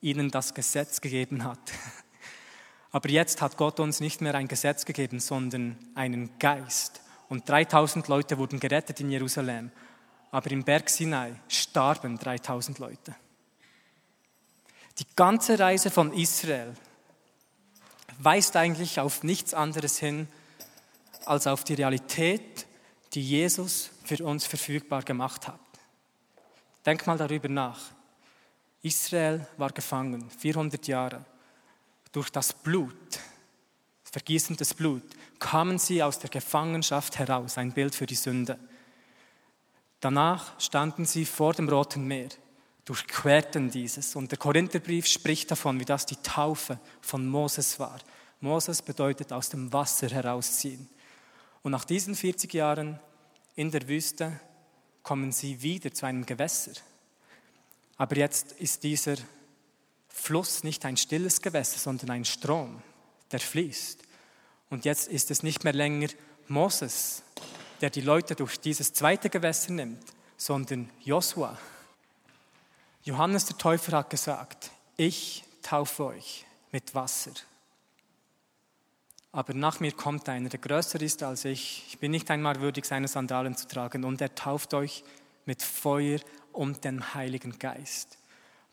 ihnen 0.00 0.30
das 0.30 0.54
Gesetz 0.54 1.00
gegeben 1.00 1.44
hat. 1.44 1.58
Aber 2.90 3.08
jetzt 3.08 3.40
hat 3.40 3.56
Gott 3.56 3.80
uns 3.80 4.00
nicht 4.00 4.20
mehr 4.20 4.34
ein 4.34 4.48
Gesetz 4.48 4.84
gegeben, 4.84 5.20
sondern 5.20 5.78
einen 5.94 6.38
Geist. 6.38 7.00
Und 7.28 7.48
3000 7.48 8.08
Leute 8.08 8.36
wurden 8.36 8.60
gerettet 8.60 9.00
in 9.00 9.10
Jerusalem. 9.10 9.70
Aber 10.32 10.50
im 10.50 10.64
Berg 10.64 10.90
Sinai 10.90 11.36
starben 11.46 12.18
3000 12.18 12.80
Leute. 12.80 13.14
Die 14.98 15.06
ganze 15.14 15.58
Reise 15.58 15.90
von 15.90 16.12
Israel 16.12 16.74
weist 18.18 18.56
eigentlich 18.56 18.98
auf 18.98 19.22
nichts 19.22 19.54
anderes 19.54 19.98
hin 19.98 20.26
als 21.26 21.46
auf 21.46 21.64
die 21.64 21.74
Realität, 21.74 22.66
die 23.12 23.22
Jesus 23.22 23.90
für 24.04 24.24
uns 24.24 24.46
verfügbar 24.46 25.02
gemacht 25.02 25.46
hat. 25.46 25.60
Denk 26.84 27.06
mal 27.06 27.18
darüber 27.18 27.48
nach. 27.48 27.80
Israel 28.82 29.46
war 29.56 29.70
gefangen, 29.70 30.28
400 30.30 30.86
Jahre. 30.88 31.24
Durch 32.10 32.30
das 32.30 32.52
Blut, 32.52 33.20
vergießendes 34.04 34.74
Blut, 34.74 35.02
kamen 35.38 35.78
sie 35.78 36.02
aus 36.02 36.18
der 36.18 36.30
Gefangenschaft 36.30 37.18
heraus, 37.18 37.58
ein 37.58 37.72
Bild 37.72 37.94
für 37.94 38.06
die 38.06 38.14
Sünde. 38.14 38.58
Danach 40.02 40.60
standen 40.60 41.04
sie 41.04 41.24
vor 41.24 41.54
dem 41.54 41.68
Roten 41.68 42.08
Meer, 42.08 42.30
durchquerten 42.84 43.70
dieses. 43.70 44.16
Und 44.16 44.32
der 44.32 44.38
Korintherbrief 44.38 45.06
spricht 45.06 45.48
davon, 45.52 45.78
wie 45.78 45.84
das 45.84 46.06
die 46.06 46.16
Taufe 46.16 46.80
von 47.00 47.24
Moses 47.24 47.78
war. 47.78 48.00
Moses 48.40 48.82
bedeutet 48.82 49.32
aus 49.32 49.48
dem 49.48 49.72
Wasser 49.72 50.08
herausziehen. 50.08 50.88
Und 51.62 51.70
nach 51.70 51.84
diesen 51.84 52.16
40 52.16 52.52
Jahren 52.52 52.98
in 53.54 53.70
der 53.70 53.86
Wüste 53.86 54.40
kommen 55.04 55.30
sie 55.30 55.62
wieder 55.62 55.94
zu 55.94 56.04
einem 56.04 56.26
Gewässer. 56.26 56.72
Aber 57.96 58.16
jetzt 58.16 58.50
ist 58.58 58.82
dieser 58.82 59.14
Fluss 60.08 60.64
nicht 60.64 60.84
ein 60.84 60.96
stilles 60.96 61.40
Gewässer, 61.40 61.78
sondern 61.78 62.10
ein 62.10 62.24
Strom, 62.24 62.82
der 63.30 63.38
fließt. 63.38 64.02
Und 64.68 64.84
jetzt 64.84 65.06
ist 65.06 65.30
es 65.30 65.44
nicht 65.44 65.62
mehr 65.62 65.74
länger 65.74 66.08
Moses, 66.48 67.22
der 67.82 67.90
die 67.90 68.00
Leute 68.00 68.36
durch 68.36 68.58
dieses 68.60 68.92
zweite 68.94 69.28
Gewässer 69.28 69.72
nimmt, 69.72 70.04
sondern 70.36 70.88
Josua. 71.00 71.58
Johannes 73.02 73.46
der 73.46 73.58
Täufer 73.58 73.98
hat 73.98 74.10
gesagt, 74.10 74.70
ich 74.96 75.44
taufe 75.62 76.06
euch 76.06 76.46
mit 76.70 76.94
Wasser. 76.94 77.32
Aber 79.32 79.54
nach 79.54 79.80
mir 79.80 79.92
kommt 79.92 80.28
einer, 80.28 80.48
der 80.48 80.60
größer 80.60 81.00
ist 81.00 81.22
als 81.22 81.44
ich. 81.44 81.84
Ich 81.88 81.98
bin 81.98 82.12
nicht 82.12 82.30
einmal 82.30 82.60
würdig, 82.60 82.84
seine 82.84 83.08
Sandalen 83.08 83.56
zu 83.56 83.66
tragen. 83.66 84.04
Und 84.04 84.20
er 84.20 84.34
tauft 84.34 84.74
euch 84.74 85.02
mit 85.46 85.62
Feuer 85.62 86.20
und 86.52 86.84
dem 86.84 87.14
Heiligen 87.14 87.58
Geist. 87.58 88.18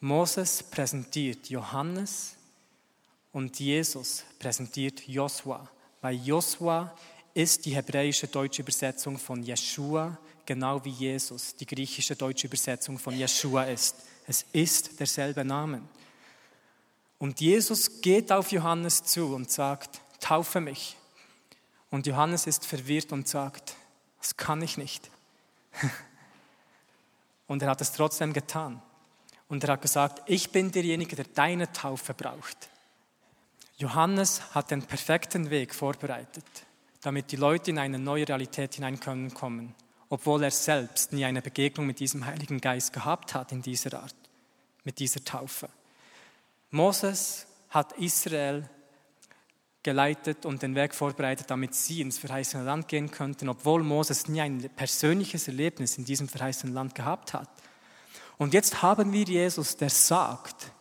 Moses 0.01 0.61
präsentiert 0.63 1.49
Johannes 1.49 2.35
und 3.31 3.59
Jesus 3.59 4.23
präsentiert 4.37 5.07
Josua. 5.07 5.67
Weil 6.01 6.15
Josua 6.15 6.93
ist 7.33 7.65
die 7.65 7.75
hebräische 7.75 8.27
deutsche 8.27 8.61
Übersetzung 8.61 9.17
von 9.17 9.43
Jeshua, 9.43 10.17
genau 10.45 10.83
wie 10.83 10.89
Jesus 10.89 11.55
die 11.55 11.65
griechische 11.65 12.15
deutsche 12.15 12.47
Übersetzung 12.47 12.97
von 12.97 13.15
Jeshua 13.15 13.63
ist. 13.65 13.95
Es 14.27 14.45
ist 14.51 14.99
derselbe 14.99 15.45
Name. 15.45 15.81
Und 17.17 17.41
Jesus 17.41 18.01
geht 18.01 18.31
auf 18.31 18.51
Johannes 18.51 19.03
zu 19.03 19.35
und 19.35 19.51
sagt, 19.51 20.01
taufe 20.19 20.61
mich. 20.61 20.95
Und 21.89 22.07
Johannes 22.07 22.47
ist 22.47 22.65
verwirrt 22.65 23.11
und 23.11 23.27
sagt, 23.27 23.75
das 24.19 24.37
kann 24.37 24.61
ich 24.61 24.77
nicht. 24.77 25.09
Und 27.47 27.63
er 27.63 27.69
hat 27.69 27.81
es 27.81 27.93
trotzdem 27.93 28.31
getan. 28.31 28.79
Und 29.47 29.63
er 29.63 29.73
hat 29.73 29.81
gesagt, 29.81 30.21
ich 30.27 30.51
bin 30.51 30.71
derjenige, 30.71 31.15
der 31.15 31.25
deine 31.25 31.71
Taufe 31.71 32.13
braucht. 32.13 32.69
Johannes 33.77 34.53
hat 34.53 34.69
den 34.69 34.83
perfekten 34.83 35.49
Weg 35.49 35.73
vorbereitet 35.73 36.45
damit 37.01 37.31
die 37.31 37.37
Leute 37.37 37.71
in 37.71 37.79
eine 37.79 37.99
neue 37.99 38.27
Realität 38.27 38.75
hineinkommen, 38.75 39.73
obwohl 40.09 40.43
er 40.43 40.51
selbst 40.51 41.13
nie 41.13 41.25
eine 41.25 41.41
Begegnung 41.41 41.87
mit 41.87 41.99
diesem 41.99 42.25
Heiligen 42.25 42.59
Geist 42.59 42.93
gehabt 42.93 43.33
hat 43.33 43.51
in 43.51 43.61
dieser 43.61 44.01
Art, 44.01 44.15
mit 44.83 44.99
dieser 44.99 45.23
Taufe. 45.23 45.69
Moses 46.71 47.47
hat 47.69 47.93
Israel 47.93 48.69
geleitet 49.81 50.45
und 50.45 50.61
den 50.61 50.75
Weg 50.75 50.93
vorbereitet, 50.93 51.49
damit 51.49 51.73
sie 51.73 52.01
ins 52.01 52.17
verheißene 52.17 52.63
Land 52.63 52.89
gehen 52.89 53.09
könnten, 53.11 53.47
obwohl 53.47 53.81
Moses 53.81 54.27
nie 54.27 54.41
ein 54.41 54.69
persönliches 54.75 55.47
Erlebnis 55.47 55.97
in 55.97 56.03
diesem 56.03 56.27
verheißenen 56.27 56.73
Land 56.73 56.95
gehabt 56.95 57.33
hat. 57.33 57.49
Und 58.37 58.53
jetzt 58.53 58.81
haben 58.81 59.13
wir 59.13 59.23
Jesus, 59.23 59.77
der 59.77 59.89
sagt, 59.89 60.71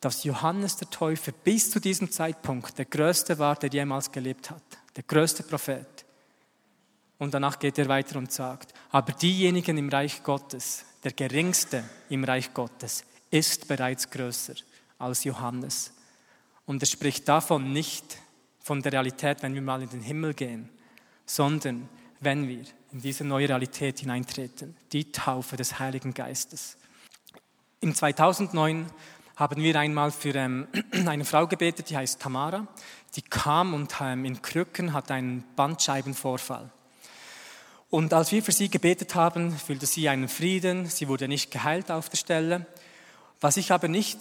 dass 0.00 0.24
Johannes 0.24 0.76
der 0.76 0.88
Täufer 0.90 1.32
bis 1.32 1.70
zu 1.70 1.80
diesem 1.80 2.10
Zeitpunkt 2.10 2.78
der 2.78 2.84
Größte 2.86 3.38
war, 3.38 3.56
der 3.56 3.70
jemals 3.70 4.10
gelebt 4.10 4.50
hat 4.50 4.62
der 4.96 5.04
größte 5.04 5.42
Prophet. 5.42 6.04
Und 7.18 7.32
danach 7.32 7.58
geht 7.58 7.78
er 7.78 7.88
weiter 7.88 8.18
und 8.18 8.32
sagt, 8.32 8.72
aber 8.90 9.12
diejenigen 9.12 9.78
im 9.78 9.88
Reich 9.88 10.22
Gottes, 10.22 10.84
der 11.02 11.12
geringste 11.12 11.84
im 12.08 12.24
Reich 12.24 12.52
Gottes, 12.52 13.04
ist 13.30 13.68
bereits 13.68 14.10
größer 14.10 14.54
als 14.98 15.24
Johannes. 15.24 15.92
Und 16.66 16.82
er 16.82 16.86
spricht 16.86 17.28
davon 17.28 17.72
nicht 17.72 18.18
von 18.60 18.82
der 18.82 18.92
Realität, 18.92 19.42
wenn 19.42 19.54
wir 19.54 19.62
mal 19.62 19.82
in 19.82 19.90
den 19.90 20.00
Himmel 20.00 20.34
gehen, 20.34 20.70
sondern 21.26 21.88
wenn 22.20 22.48
wir 22.48 22.64
in 22.92 23.00
diese 23.00 23.24
neue 23.24 23.48
Realität 23.48 24.00
hineintreten, 24.00 24.76
die 24.92 25.10
Taufe 25.12 25.56
des 25.56 25.78
Heiligen 25.78 26.14
Geistes. 26.14 26.76
Im 27.80 27.94
2009 27.94 28.86
haben 29.36 29.62
wir 29.62 29.76
einmal 29.76 30.10
für 30.10 30.34
ähm, 30.34 30.68
eine 31.06 31.24
Frau 31.24 31.46
gebetet, 31.46 31.90
die 31.90 31.96
heißt 31.96 32.20
Tamara. 32.20 32.66
Die 33.16 33.22
kam 33.22 33.74
und 33.74 33.94
ähm, 34.00 34.24
in 34.24 34.42
Krücken 34.42 34.92
hat 34.92 35.10
einen 35.10 35.44
Bandscheibenvorfall. 35.56 36.70
Und 37.90 38.12
als 38.12 38.32
wir 38.32 38.42
für 38.42 38.52
sie 38.52 38.68
gebetet 38.68 39.14
haben, 39.14 39.56
fühlte 39.56 39.86
sie 39.86 40.08
einen 40.08 40.28
Frieden. 40.28 40.86
Sie 40.86 41.08
wurde 41.08 41.28
nicht 41.28 41.50
geheilt 41.50 41.90
auf 41.90 42.08
der 42.08 42.16
Stelle. 42.16 42.66
Was 43.40 43.56
ich 43.56 43.70
aber 43.70 43.88
nicht 43.88 44.18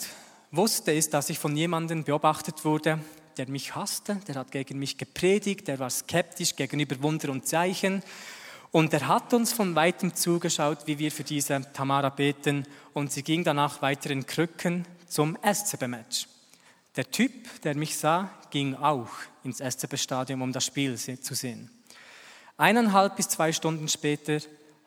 wusste, 0.52 0.91
ist, 0.91 1.13
dass 1.13 1.30
ich 1.30 1.39
von 1.39 1.56
jemandem 1.56 2.04
beobachtet 2.04 2.65
wurde, 2.65 2.99
der 3.38 3.49
mich 3.49 3.76
hasste, 3.76 4.19
der 4.28 4.36
hat 4.36 4.52
gegen 4.52 4.78
mich 4.78 4.97
gepredigt, 4.99 5.67
der 5.67 5.80
war 5.80 5.89
skeptisch 5.89 6.56
gegenüber 6.56 7.02
Wunder 7.02 7.32
und 7.32 7.47
Zeichen. 7.47 8.04
Und 8.71 8.93
er 8.93 9.08
hat 9.08 9.34
uns 9.34 9.54
von 9.54 9.76
weitem 9.76 10.13
zugeschaut, 10.13 10.86
wie 10.86 10.99
wir 10.99 11.12
für 11.12 11.23
diese 11.23 11.62
Tamara 11.73 12.10
beten. 12.10 12.65
Und 12.93 13.12
sie 13.12 13.23
ging 13.23 13.43
danach 13.43 13.82
weiter 13.82 14.10
in 14.12 14.26
Krücken 14.26 14.86
zum 15.13 15.38
SCB-Match. 15.43 16.28
Der 16.95 17.10
Typ, 17.10 17.62
der 17.62 17.76
mich 17.76 17.95
sah, 17.95 18.32
ging 18.49 18.76
auch 18.76 19.10
ins 19.43 19.60
SCB-Stadion, 19.60 20.41
um 20.41 20.52
das 20.52 20.65
Spiel 20.65 20.97
zu 20.97 21.36
sehen. 21.36 21.69
Eineinhalb 22.58 23.15
bis 23.15 23.30
zwei 23.30 23.52
Stunden 23.52 23.88
später 23.88 24.39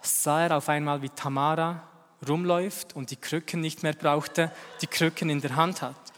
sah 0.02 0.42
er 0.42 0.56
auf 0.56 0.68
einmal, 0.68 1.00
wie 1.02 1.10
Tamara 1.10 1.82
rumläuft 2.28 2.96
und 2.96 3.10
die 3.12 3.16
Krücken 3.16 3.60
nicht 3.60 3.84
mehr 3.84 3.92
brauchte, 3.92 4.50
die 4.80 4.88
Krücken 4.88 5.30
in 5.30 5.40
der 5.40 5.54
Hand 5.54 5.82
hat. 5.82 6.12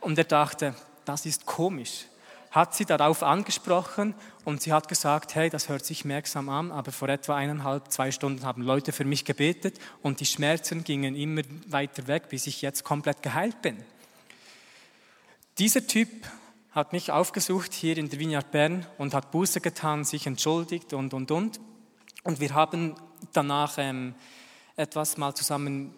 Und 0.00 0.16
er 0.16 0.24
dachte, 0.24 0.74
das 1.04 1.26
ist 1.26 1.44
komisch. 1.44 2.06
Hat 2.50 2.74
sie 2.74 2.84
darauf 2.84 3.22
angesprochen 3.22 4.14
und 4.44 4.62
sie 4.62 4.72
hat 4.72 4.88
gesagt, 4.88 5.34
hey, 5.36 5.50
das 5.50 5.68
hört 5.68 5.84
sich 5.84 6.04
merksam 6.04 6.48
an, 6.48 6.72
aber 6.72 6.90
vor 6.90 7.08
etwa 7.08 7.36
eineinhalb, 7.36 7.92
zwei 7.92 8.10
Stunden 8.10 8.44
haben 8.44 8.62
Leute 8.62 8.92
für 8.92 9.04
mich 9.04 9.24
gebetet 9.24 9.78
und 10.02 10.18
die 10.18 10.26
Schmerzen 10.26 10.82
gingen 10.82 11.14
immer 11.14 11.42
weiter 11.68 12.08
weg, 12.08 12.28
bis 12.28 12.48
ich 12.48 12.60
jetzt 12.60 12.82
komplett 12.82 13.22
geheilt 13.22 13.62
bin. 13.62 13.76
Dieser 15.58 15.86
Typ 15.86 16.08
hat 16.72 16.92
mich 16.92 17.12
aufgesucht 17.12 17.72
hier 17.72 17.96
in 17.96 18.08
der 18.08 18.18
Vineyard 18.18 18.50
Bern 18.50 18.86
und 18.98 19.14
hat 19.14 19.30
Buße 19.30 19.60
getan, 19.60 20.04
sich 20.04 20.26
entschuldigt 20.26 20.92
und, 20.92 21.14
und, 21.14 21.30
und. 21.30 21.60
Und 22.22 22.40
wir 22.40 22.54
haben 22.54 22.94
danach 23.32 23.74
ähm, 23.78 24.14
etwas 24.76 25.16
mal 25.16 25.34
zusammen 25.34 25.94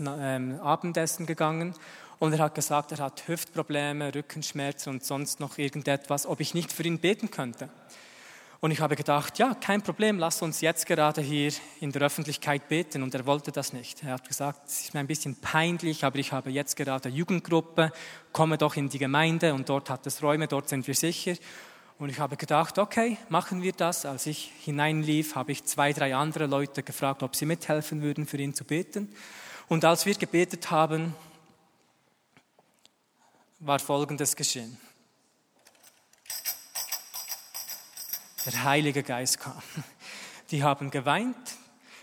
ähm, 0.00 0.60
Abendessen 0.60 1.26
gegangen 1.26 1.74
und 2.18 2.32
er 2.32 2.38
hat 2.38 2.54
gesagt, 2.54 2.92
er 2.92 2.98
hat 2.98 3.28
Hüftprobleme, 3.28 4.14
Rückenschmerzen 4.14 4.94
und 4.94 5.04
sonst 5.04 5.40
noch 5.40 5.58
irgendetwas, 5.58 6.26
ob 6.26 6.40
ich 6.40 6.54
nicht 6.54 6.72
für 6.72 6.82
ihn 6.82 6.98
beten 6.98 7.30
könnte. 7.30 7.68
Und 8.60 8.70
ich 8.70 8.80
habe 8.80 8.96
gedacht, 8.96 9.38
ja, 9.38 9.54
kein 9.54 9.82
Problem, 9.82 10.18
lass 10.18 10.40
uns 10.40 10.62
jetzt 10.62 10.86
gerade 10.86 11.20
hier 11.20 11.52
in 11.80 11.92
der 11.92 12.02
Öffentlichkeit 12.02 12.68
beten. 12.68 13.02
Und 13.02 13.14
er 13.14 13.26
wollte 13.26 13.52
das 13.52 13.74
nicht. 13.74 14.02
Er 14.02 14.14
hat 14.14 14.26
gesagt, 14.26 14.66
es 14.66 14.80
ist 14.80 14.94
mir 14.94 15.00
ein 15.00 15.06
bisschen 15.06 15.36
peinlich, 15.36 16.04
aber 16.04 16.18
ich 16.18 16.32
habe 16.32 16.50
jetzt 16.50 16.74
gerade 16.74 17.10
Jugendgruppe, 17.10 17.92
komme 18.32 18.56
doch 18.56 18.76
in 18.76 18.88
die 18.88 18.98
Gemeinde 18.98 19.52
und 19.52 19.68
dort 19.68 19.90
hat 19.90 20.06
es 20.06 20.22
Räume, 20.22 20.48
dort 20.48 20.70
sind 20.70 20.86
wir 20.86 20.94
sicher. 20.94 21.34
Und 21.98 22.08
ich 22.08 22.18
habe 22.18 22.36
gedacht, 22.36 22.78
okay, 22.78 23.18
machen 23.28 23.62
wir 23.62 23.72
das. 23.72 24.06
Als 24.06 24.26
ich 24.26 24.52
hineinlief, 24.60 25.34
habe 25.34 25.52
ich 25.52 25.64
zwei, 25.64 25.92
drei 25.92 26.14
andere 26.14 26.46
Leute 26.46 26.82
gefragt, 26.82 27.22
ob 27.22 27.36
sie 27.36 27.46
mithelfen 27.46 28.02
würden, 28.02 28.26
für 28.26 28.38
ihn 28.38 28.54
zu 28.54 28.64
beten. 28.64 29.14
Und 29.68 29.84
als 29.84 30.06
wir 30.06 30.14
gebetet 30.14 30.70
haben, 30.70 31.14
war 33.58 33.78
Folgendes 33.78 34.36
geschehen. 34.36 34.78
Der 38.44 38.64
Heilige 38.64 39.02
Geist 39.02 39.40
kam. 39.40 39.62
Die 40.50 40.62
haben 40.62 40.90
geweint. 40.90 41.36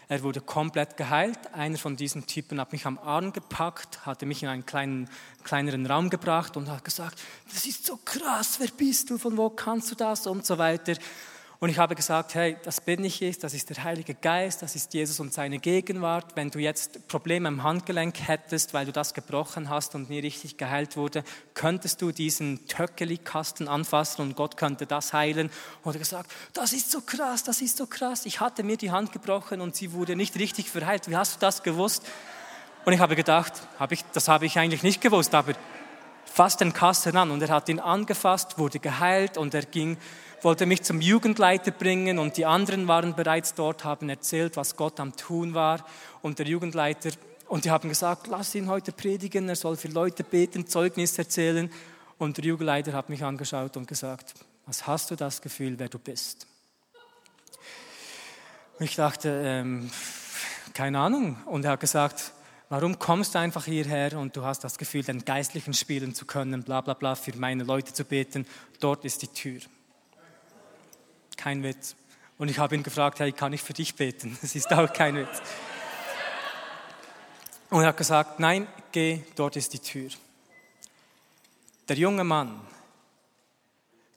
Er 0.10 0.22
wurde 0.24 0.42
komplett 0.42 0.98
geheilt. 0.98 1.54
Einer 1.54 1.78
von 1.78 1.96
diesen 1.96 2.28
Typen 2.28 2.60
hat 2.60 2.74
mich 2.74 2.86
am 2.86 2.98
Arm 3.00 3.32
gepackt, 3.32 4.06
hatte 4.06 4.26
mich 4.26 4.44
in 4.44 4.50
einen 4.50 4.66
kleinen, 4.66 5.10
kleineren 5.44 5.86
Raum 5.86 6.10
gebracht 6.10 6.58
und 6.58 6.70
hat 6.70 6.84
gesagt, 6.84 7.22
das 7.52 7.66
ist 7.66 7.86
so 7.86 7.98
krass, 8.04 8.60
wer 8.60 8.68
bist 8.68 9.10
du, 9.10 9.18
von 9.18 9.38
wo 9.38 9.50
kannst 9.50 9.92
du 9.92 9.96
das 9.96 10.28
und 10.28 10.46
so 10.46 10.58
weiter. 10.58 10.96
Und 11.64 11.70
ich 11.70 11.78
habe 11.78 11.96
gesagt, 11.96 12.36
hey, 12.36 12.58
das 12.64 12.82
bin 12.82 13.06
ich 13.06 13.22
ich, 13.22 13.40
das 13.40 13.54
ist 13.54 13.70
der 13.70 13.86
Heilige 13.86 14.16
Geist, 14.16 14.62
das 14.62 14.76
ist 14.76 14.94
Jesus 14.94 15.22
und 15.22 15.34
seine 15.34 15.60
Gegenwart. 15.60 16.36
Wenn 16.36 16.52
du 16.52 16.60
jetzt 16.60 17.08
Probleme 17.08 17.48
im 17.48 17.64
Handgelenk 17.64 18.20
hättest, 18.28 18.74
weil 18.74 18.86
du 18.86 18.92
das 18.92 19.14
gebrochen 19.14 19.70
hast 19.70 19.96
und 19.96 20.10
nie 20.10 20.20
richtig 20.20 20.58
geheilt 20.58 20.98
wurde, 20.98 21.24
könntest 21.54 22.02
du 22.02 22.12
diesen 22.12 22.68
Töckeli-Kasten 22.68 23.70
anfassen 23.70 24.24
und 24.24 24.36
Gott 24.36 24.58
könnte 24.58 24.86
das 24.86 25.14
heilen. 25.14 25.50
Oder 25.86 26.00
gesagt, 26.00 26.30
das 26.52 26.74
ist 26.74 26.92
so 26.92 27.00
krass, 27.00 27.46
das 27.46 27.62
ist 27.62 27.78
so 27.78 27.88
krass. 27.88 28.26
Ich 28.26 28.42
hatte 28.42 28.64
mir 28.64 28.76
die 28.76 28.92
Hand 28.92 29.14
gebrochen 29.14 29.62
und 29.62 29.74
sie 29.74 29.94
wurde 29.94 30.18
nicht 30.18 30.38
richtig 30.38 30.70
verheilt. 30.70 31.10
Wie 31.10 31.16
hast 31.16 31.38
du 31.38 31.40
das 31.40 31.64
gewusst? 31.64 32.04
Und 32.84 32.92
ich 32.92 33.00
habe 33.00 33.16
gedacht, 33.16 33.54
habe 33.80 33.94
ich, 33.94 34.04
das 34.12 34.28
habe 34.28 34.46
ich 34.46 34.60
eigentlich 34.60 34.84
nicht 34.84 35.00
gewusst, 35.00 35.34
aber 35.34 35.54
fasst 36.26 36.60
den 36.60 36.74
Kasten 36.74 37.16
an 37.16 37.32
und 37.32 37.42
er 37.42 37.50
hat 37.50 37.70
ihn 37.70 37.80
angefasst, 37.80 38.58
wurde 38.58 38.80
geheilt 38.80 39.38
und 39.38 39.54
er 39.54 39.64
ging 39.64 39.98
wollte 40.44 40.66
mich 40.66 40.84
zum 40.84 41.00
Jugendleiter 41.00 41.72
bringen 41.72 42.20
und 42.20 42.38
die 42.38 42.46
anderen 42.46 42.88
waren 42.88 43.16
bereits 43.16 43.54
dort, 43.54 43.84
haben 43.84 44.10
erzählt, 44.10 44.58
was 44.58 44.76
Gott 44.76 45.00
am 45.00 45.16
Tun 45.16 45.54
war. 45.54 45.86
Und 46.22 46.40
der 46.40 46.48
Jugendleiter, 46.48 47.12
und 47.48 47.66
die 47.66 47.72
haben 47.72 47.90
gesagt, 47.90 48.28
lass 48.28 48.54
ihn 48.56 48.68
heute 48.68 48.92
predigen, 48.92 49.48
er 49.48 49.56
soll 49.56 49.78
für 49.78 49.88
Leute 49.88 50.24
beten, 50.24 50.68
Zeugnis 50.68 51.18
erzählen. 51.18 51.72
Und 52.18 52.38
der 52.38 52.46
Jugendleiter 52.46 52.94
hat 52.94 53.10
mich 53.10 53.24
angeschaut 53.24 53.78
und 53.78 53.88
gesagt, 53.88 54.34
was 54.66 54.88
hast 54.88 55.12
du 55.12 55.16
das 55.16 55.42
Gefühl, 55.42 55.78
wer 55.78 55.90
du 55.90 56.00
bist? 56.00 56.48
Und 58.80 58.86
ich 58.86 58.96
dachte, 58.96 59.42
ähm, 59.46 59.90
keine 60.74 61.00
Ahnung. 61.00 61.38
Und 61.46 61.66
er 61.66 61.72
hat 61.72 61.80
gesagt, 61.80 62.32
warum 62.70 62.98
kommst 63.00 63.36
du 63.36 63.40
einfach 63.40 63.66
hierher 63.66 64.18
und 64.18 64.36
du 64.36 64.44
hast 64.44 64.64
das 64.64 64.78
Gefühl, 64.78 65.04
den 65.04 65.24
Geistlichen 65.24 65.74
spielen 65.74 66.16
zu 66.16 66.26
können, 66.26 66.64
bla 66.64 66.82
bla 66.82 66.96
bla, 66.96 67.16
für 67.16 67.36
meine 67.38 67.64
Leute 67.64 67.94
zu 67.94 68.04
beten. 68.04 68.46
Dort 68.80 69.06
ist 69.06 69.22
die 69.22 69.28
Tür. 69.28 69.62
Kein 71.38 71.64
Witz. 71.64 71.96
Und 72.38 72.50
ich 72.50 72.60
habe 72.60 72.76
ihn 72.76 72.84
gefragt, 72.84 73.20
hey, 73.20 73.32
kann 73.32 73.54
ich 73.54 73.62
für 73.62 73.74
dich 73.74 73.96
beten? 73.96 74.38
Das 74.42 74.56
ist 74.56 74.72
auch 74.72 74.92
kein 74.92 75.16
Witz. 75.16 75.42
Und 77.70 77.82
er 77.82 77.88
hat 77.88 77.98
gesagt, 77.98 78.40
nein, 78.40 78.68
geh, 78.92 79.22
dort 79.36 79.56
ist 79.56 79.74
die 79.74 79.80
Tür. 79.80 80.10
Der 81.88 81.98
junge 81.98 82.24
Mann, 82.24 82.62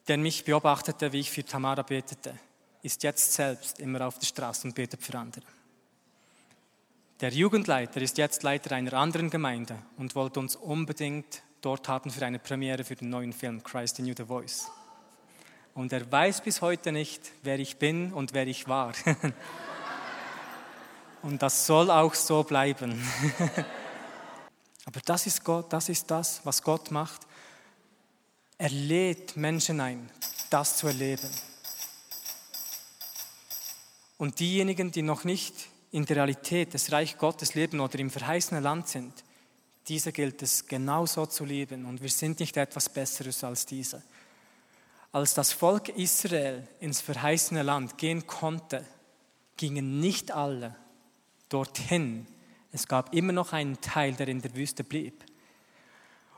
der 0.08 0.18
mich 0.18 0.44
beobachtete, 0.44 1.12
wie 1.12 1.20
ich 1.20 1.30
für 1.30 1.44
Tamara 1.44 1.82
betete, 1.82 2.38
ist 2.82 3.02
jetzt 3.02 3.32
selbst 3.32 3.80
immer 3.80 4.06
auf 4.06 4.18
der 4.18 4.26
Straße 4.26 4.68
und 4.68 4.74
betet 4.74 5.02
für 5.02 5.18
andere. 5.18 5.44
Der 7.20 7.30
Jugendleiter 7.30 8.00
ist 8.02 8.18
jetzt 8.18 8.42
Leiter 8.42 8.76
einer 8.76 8.92
anderen 8.92 9.30
Gemeinde 9.30 9.78
und 9.96 10.14
wollte 10.14 10.38
uns 10.38 10.54
unbedingt 10.54 11.42
dort 11.62 11.88
haben 11.88 12.10
für 12.10 12.24
eine 12.24 12.38
Premiere 12.38 12.84
für 12.84 12.94
den 12.94 13.08
neuen 13.08 13.32
Film 13.32 13.62
Christ 13.62 13.98
in 13.98 14.06
You 14.06 14.14
the 14.16 14.24
Voice. 14.24 14.70
Und 15.76 15.92
er 15.92 16.10
weiß 16.10 16.40
bis 16.40 16.62
heute 16.62 16.90
nicht, 16.90 17.20
wer 17.42 17.58
ich 17.58 17.76
bin 17.76 18.14
und 18.14 18.32
wer 18.32 18.46
ich 18.46 18.66
war. 18.66 18.94
und 21.22 21.42
das 21.42 21.66
soll 21.66 21.90
auch 21.90 22.14
so 22.14 22.42
bleiben. 22.44 22.98
Aber 24.86 25.00
das 25.04 25.26
ist 25.26 25.44
Gott, 25.44 25.70
das 25.70 25.90
ist 25.90 26.10
das, 26.10 26.40
was 26.44 26.62
Gott 26.62 26.90
macht. 26.90 27.20
Er 28.56 28.70
lädt 28.70 29.36
Menschen 29.36 29.82
ein, 29.82 30.08
das 30.48 30.78
zu 30.78 30.86
erleben. 30.86 31.28
Und 34.16 34.40
diejenigen, 34.40 34.90
die 34.90 35.02
noch 35.02 35.24
nicht 35.24 35.54
in 35.90 36.06
der 36.06 36.16
Realität 36.16 36.72
des 36.72 36.90
Reich 36.90 37.18
Gottes 37.18 37.54
leben 37.54 37.80
oder 37.80 37.98
im 37.98 38.10
verheißenen 38.10 38.62
Land 38.62 38.88
sind, 38.88 39.12
diese 39.88 40.10
gilt 40.10 40.40
es 40.40 40.66
genauso 40.66 41.26
zu 41.26 41.44
lieben. 41.44 41.84
Und 41.84 42.00
wir 42.00 42.08
sind 42.08 42.40
nicht 42.40 42.56
etwas 42.56 42.88
Besseres 42.88 43.44
als 43.44 43.66
diese. 43.66 44.02
Als 45.12 45.34
das 45.34 45.52
Volk 45.52 45.88
Israel 45.90 46.66
ins 46.80 47.00
verheißene 47.00 47.62
Land 47.62 47.98
gehen 47.98 48.26
konnte, 48.26 48.84
gingen 49.56 50.00
nicht 50.00 50.32
alle 50.32 50.76
dorthin. 51.48 52.26
Es 52.72 52.88
gab 52.88 53.14
immer 53.14 53.32
noch 53.32 53.52
einen 53.52 53.80
Teil, 53.80 54.14
der 54.14 54.28
in 54.28 54.42
der 54.42 54.54
Wüste 54.54 54.84
blieb. 54.84 55.24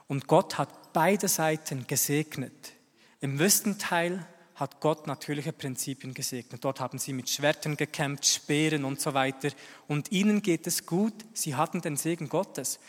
Und 0.07 0.27
Gott 0.27 0.59
hat 0.59 0.93
beide 0.93 1.29
Seiten 1.29 1.87
gesegnet. 1.87 2.73
Im 3.21 3.39
Wüstenteil 3.39 4.25
hat 4.55 4.81
Gott 4.81 5.07
natürliche 5.07 5.53
Prinzipien 5.53 6.15
gesegnet. 6.15 6.65
Dort 6.65 6.81
haben 6.81 6.99
sie 6.99 7.13
mit 7.13 7.29
Schwertern 7.29 7.77
gekämpft, 7.77 8.27
Speeren 8.27 8.85
und 8.85 9.01
so 9.01 9.15
weiter. 9.15 9.51
Und 9.87 10.11
ihnen 10.11 10.43
geht 10.43 10.67
es 10.67 10.87
gut. 10.87 11.15
Sie 11.33 11.55
hatten 11.55 11.81
den 11.81 11.97
Segen 11.97 12.29
Gottes. 12.29 12.81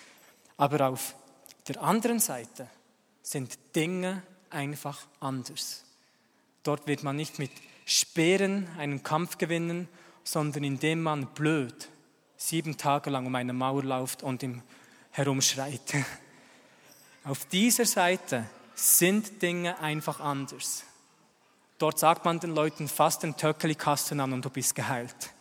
Aber 0.57 0.89
auf 0.89 1.15
der 1.67 1.81
anderen 1.81 2.19
Seite 2.19 2.67
sind 3.21 3.57
Dinge 3.75 4.23
einfach 4.51 5.07
anders. 5.19 5.83
Dort 6.63 6.87
wird 6.87 7.03
man 7.03 7.15
nicht 7.15 7.39
mit 7.39 7.51
Speeren 7.85 8.67
einen 8.77 9.03
Kampf 9.03 9.37
gewinnen, 9.37 9.87
sondern 10.23 10.63
indem 10.63 11.01
man 11.01 11.27
blöd 11.27 11.89
sieben 12.37 12.77
Tage 12.77 13.09
lang 13.09 13.25
um 13.25 13.35
eine 13.35 13.53
Mauer 13.53 13.83
läuft 13.83 14.23
und 14.23 14.43
ihm 14.43 14.61
herumschreit. 15.11 15.93
Auf 17.23 17.45
dieser 17.45 17.85
Seite 17.85 18.45
sind 18.75 19.41
Dinge 19.41 19.79
einfach 19.79 20.19
anders. 20.19 20.83
Dort 21.77 21.99
sagt 21.99 22.25
man 22.25 22.39
den 22.39 22.55
Leuten, 22.55 22.87
fass 22.87 23.19
den 23.19 23.35
Töckeli-Kasten 23.35 24.19
an 24.19 24.33
und 24.33 24.43
du 24.43 24.49
bist 24.49 24.75
geheilt. 24.75 25.33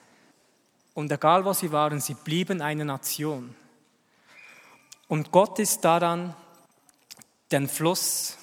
Und 0.95 1.13
egal 1.13 1.45
wo 1.45 1.53
sie 1.53 1.71
waren, 1.71 2.01
sie 2.01 2.15
blieben 2.15 2.61
eine 2.61 2.85
Nation. 2.85 3.55
Und 5.07 5.31
Gott 5.31 5.59
ist 5.59 5.85
daran, 5.85 6.35
den 7.51 7.69
Fluss 7.69 8.37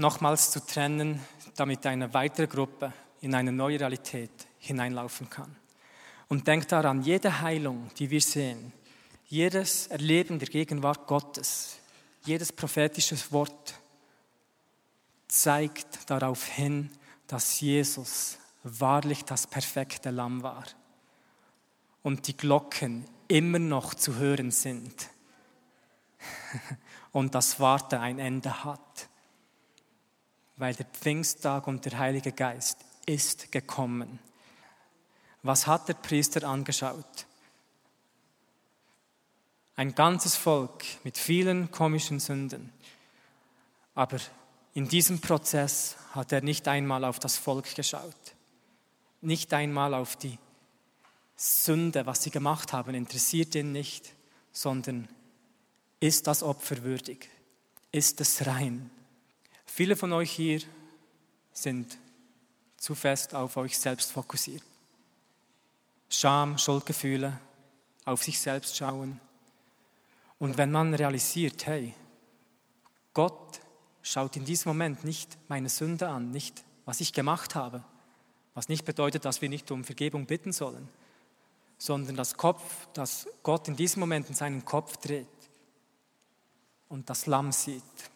nochmals 0.00 0.50
zu 0.50 0.64
trennen, 0.64 1.20
damit 1.54 1.86
eine 1.86 2.12
weitere 2.14 2.46
Gruppe 2.46 2.92
in 3.20 3.34
eine 3.34 3.52
neue 3.52 3.78
Realität 3.78 4.30
hineinlaufen 4.58 5.28
kann. 5.28 5.54
Und 6.28 6.46
denkt 6.46 6.72
daran, 6.72 7.02
jede 7.02 7.40
Heilung, 7.40 7.90
die 7.98 8.10
wir 8.10 8.20
sehen, 8.20 8.72
jedes 9.28 9.88
Erleben 9.88 10.38
der 10.38 10.48
Gegenwart 10.48 11.06
Gottes, 11.06 11.76
jedes 12.24 12.52
prophetische 12.52 13.16
Wort 13.30 13.74
zeigt 15.28 16.10
darauf 16.10 16.46
hin, 16.46 16.90
dass 17.26 17.60
Jesus 17.60 18.38
wahrlich 18.62 19.24
das 19.24 19.46
perfekte 19.46 20.10
Lamm 20.10 20.42
war. 20.42 20.64
Und 22.02 22.26
die 22.26 22.36
Glocken 22.36 23.04
immer 23.28 23.58
noch 23.58 23.94
zu 23.94 24.16
hören 24.16 24.50
sind. 24.50 25.10
Und 27.12 27.34
das 27.34 27.60
Warte 27.60 28.00
ein 28.00 28.18
Ende 28.18 28.64
hat 28.64 29.09
weil 30.60 30.74
der 30.74 30.86
Pfingsttag 30.86 31.66
und 31.66 31.84
der 31.86 31.98
Heilige 31.98 32.32
Geist 32.32 32.78
ist 33.06 33.50
gekommen. 33.50 34.18
Was 35.42 35.66
hat 35.66 35.88
der 35.88 35.94
Priester 35.94 36.46
angeschaut? 36.46 37.26
Ein 39.74 39.94
ganzes 39.94 40.36
Volk 40.36 40.84
mit 41.02 41.16
vielen 41.16 41.70
komischen 41.70 42.20
Sünden. 42.20 42.70
Aber 43.94 44.18
in 44.74 44.86
diesem 44.86 45.20
Prozess 45.20 45.96
hat 46.12 46.30
er 46.30 46.42
nicht 46.42 46.68
einmal 46.68 47.04
auf 47.04 47.18
das 47.18 47.38
Volk 47.38 47.74
geschaut, 47.74 48.34
nicht 49.22 49.54
einmal 49.54 49.94
auf 49.94 50.16
die 50.16 50.38
Sünde, 51.36 52.04
was 52.04 52.22
sie 52.22 52.30
gemacht 52.30 52.74
haben, 52.74 52.94
interessiert 52.94 53.54
ihn 53.54 53.72
nicht, 53.72 54.12
sondern 54.52 55.08
ist 56.00 56.26
das 56.26 56.42
Opfer 56.42 56.82
würdig? 56.82 57.30
Ist 57.92 58.20
es 58.20 58.46
rein? 58.46 58.90
Viele 59.72 59.94
von 59.94 60.12
euch 60.12 60.32
hier 60.32 60.60
sind 61.52 61.96
zu 62.76 62.96
fest 62.96 63.36
auf 63.36 63.56
euch 63.56 63.78
selbst 63.78 64.10
fokussiert. 64.10 64.64
Scham, 66.08 66.58
Schuldgefühle, 66.58 67.38
auf 68.04 68.22
sich 68.22 68.40
selbst 68.40 68.76
schauen. 68.76 69.20
Und 70.40 70.58
wenn 70.58 70.72
man 70.72 70.92
realisiert, 70.92 71.66
hey, 71.66 71.94
Gott 73.14 73.60
schaut 74.02 74.36
in 74.36 74.44
diesem 74.44 74.70
Moment 74.70 75.04
nicht 75.04 75.38
meine 75.46 75.68
Sünde 75.68 76.08
an, 76.08 76.32
nicht 76.32 76.64
was 76.84 77.00
ich 77.00 77.12
gemacht 77.12 77.54
habe. 77.54 77.84
Was 78.54 78.68
nicht 78.68 78.84
bedeutet, 78.84 79.24
dass 79.24 79.40
wir 79.40 79.48
nicht 79.48 79.70
um 79.70 79.84
Vergebung 79.84 80.26
bitten 80.26 80.52
sollen, 80.52 80.88
sondern 81.78 82.16
das 82.16 82.36
Kopf, 82.36 82.88
dass 82.92 83.28
Gott 83.44 83.68
in 83.68 83.76
diesem 83.76 84.00
Moment 84.00 84.28
in 84.28 84.34
seinen 84.34 84.64
Kopf 84.64 84.96
dreht 84.96 85.28
und 86.88 87.08
das 87.08 87.26
Lamm 87.26 87.52
sieht 87.52 88.09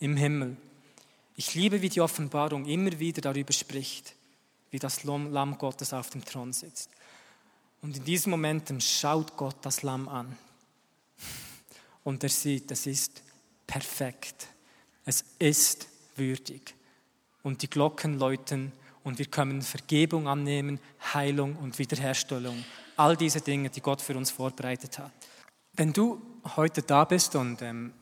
im 0.00 0.16
Himmel. 0.16 0.56
Ich 1.36 1.54
liebe, 1.54 1.82
wie 1.82 1.88
die 1.88 2.00
Offenbarung 2.00 2.64
immer 2.66 2.98
wieder 2.98 3.20
darüber 3.20 3.52
spricht, 3.52 4.14
wie 4.70 4.78
das 4.78 5.04
Lamm 5.04 5.58
Gottes 5.58 5.92
auf 5.92 6.10
dem 6.10 6.24
Thron 6.24 6.52
sitzt. 6.52 6.90
Und 7.82 7.96
in 7.96 8.04
diesen 8.04 8.30
Momenten 8.30 8.80
schaut 8.80 9.36
Gott 9.36 9.56
das 9.62 9.82
Lamm 9.82 10.08
an 10.08 10.36
und 12.06 12.22
er 12.22 12.30
sieht, 12.30 12.70
es 12.70 12.86
ist 12.86 13.22
perfekt, 13.66 14.46
es 15.04 15.24
ist 15.38 15.88
würdig. 16.14 16.74
Und 17.42 17.62
die 17.62 17.70
Glocken 17.70 18.18
läuten 18.18 18.72
und 19.02 19.18
wir 19.18 19.26
können 19.26 19.60
Vergebung 19.62 20.28
annehmen, 20.28 20.80
Heilung 21.14 21.56
und 21.56 21.78
Wiederherstellung. 21.78 22.64
All 22.96 23.16
diese 23.16 23.40
Dinge, 23.40 23.70
die 23.70 23.80
Gott 23.80 24.00
für 24.00 24.16
uns 24.16 24.30
vorbereitet 24.30 24.98
hat. 24.98 25.12
Wenn 25.74 25.92
du 25.92 26.22
heute 26.56 26.82
da 26.82 27.04
bist 27.04 27.36
und 27.36 27.60
ähm, 27.60 27.92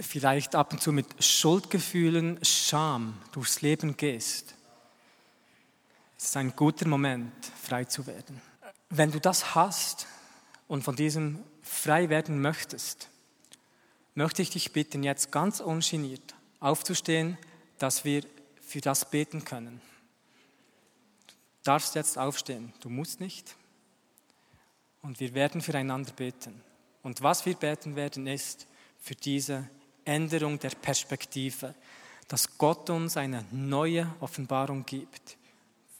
vielleicht 0.00 0.54
ab 0.54 0.72
und 0.72 0.80
zu 0.80 0.92
mit 0.92 1.22
Schuldgefühlen, 1.22 2.38
Scham 2.44 3.18
durchs 3.32 3.62
Leben 3.62 3.96
gehst, 3.96 4.54
ist 6.16 6.26
es 6.26 6.36
ein 6.36 6.54
guter 6.56 6.86
Moment, 6.86 7.32
frei 7.62 7.84
zu 7.84 8.06
werden. 8.06 8.40
Wenn 8.88 9.10
du 9.10 9.20
das 9.20 9.54
hast 9.54 10.06
und 10.68 10.82
von 10.82 10.96
diesem 10.96 11.38
frei 11.62 12.08
werden 12.08 12.40
möchtest, 12.40 13.08
möchte 14.14 14.42
ich 14.42 14.50
dich 14.50 14.72
bitten, 14.72 15.02
jetzt 15.02 15.30
ganz 15.32 15.60
ungeniert 15.60 16.34
aufzustehen, 16.58 17.38
dass 17.78 18.04
wir 18.04 18.22
für 18.60 18.80
das 18.80 19.10
beten 19.10 19.44
können 19.44 19.80
darfst 21.62 21.94
jetzt 21.94 22.18
aufstehen. 22.18 22.72
Du 22.80 22.88
musst 22.88 23.20
nicht. 23.20 23.54
Und 25.02 25.20
wir 25.20 25.34
werden 25.34 25.60
füreinander 25.60 26.12
beten. 26.12 26.60
Und 27.02 27.22
was 27.22 27.46
wir 27.46 27.54
beten 27.54 27.96
werden, 27.96 28.26
ist 28.26 28.66
für 28.98 29.14
diese 29.14 29.68
Änderung 30.04 30.58
der 30.58 30.70
Perspektive, 30.70 31.74
dass 32.28 32.58
Gott 32.58 32.90
uns 32.90 33.16
eine 33.16 33.44
neue 33.50 34.12
Offenbarung 34.20 34.86
gibt, 34.86 35.36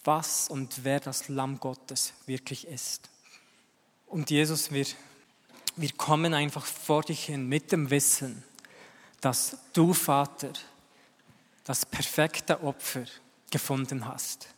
was 0.04 0.48
und 0.48 0.84
wer 0.84 1.00
das 1.00 1.28
Lamm 1.28 1.58
Gottes 1.58 2.14
wirklich 2.26 2.66
ist. 2.66 3.08
Und 4.06 4.30
Jesus, 4.30 4.70
wir, 4.72 4.86
wir 5.76 5.92
kommen 5.92 6.34
einfach 6.34 6.64
vor 6.64 7.02
dich 7.02 7.24
hin 7.26 7.48
mit 7.48 7.72
dem 7.72 7.90
Wissen, 7.90 8.42
dass 9.20 9.58
du, 9.72 9.92
Vater, 9.92 10.52
das 11.64 11.84
perfekte 11.84 12.62
Opfer 12.62 13.04
gefunden 13.50 14.06
hast 14.06 14.48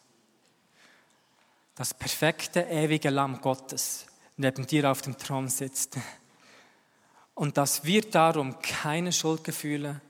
das 1.75 1.95
perfekte, 1.95 2.61
ewige 2.61 3.11
Lamm 3.11 3.41
Gottes 3.41 4.07
neben 4.37 4.67
dir 4.67 4.91
auf 4.91 5.03
dem 5.03 5.17
Thron 5.17 5.49
sitzt. 5.49 5.97
Und 7.35 7.57
dass 7.57 7.85
wir 7.85 8.03
darum 8.03 8.61
keine 8.61 9.13
Schuldgefühle 9.13 10.01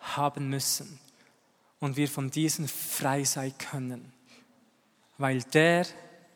haben 0.00 0.48
müssen 0.48 0.98
und 1.80 1.96
wir 1.96 2.08
von 2.08 2.30
diesen 2.30 2.68
frei 2.68 3.24
sein 3.24 3.54
können. 3.58 4.12
Weil 5.18 5.42
der, 5.42 5.86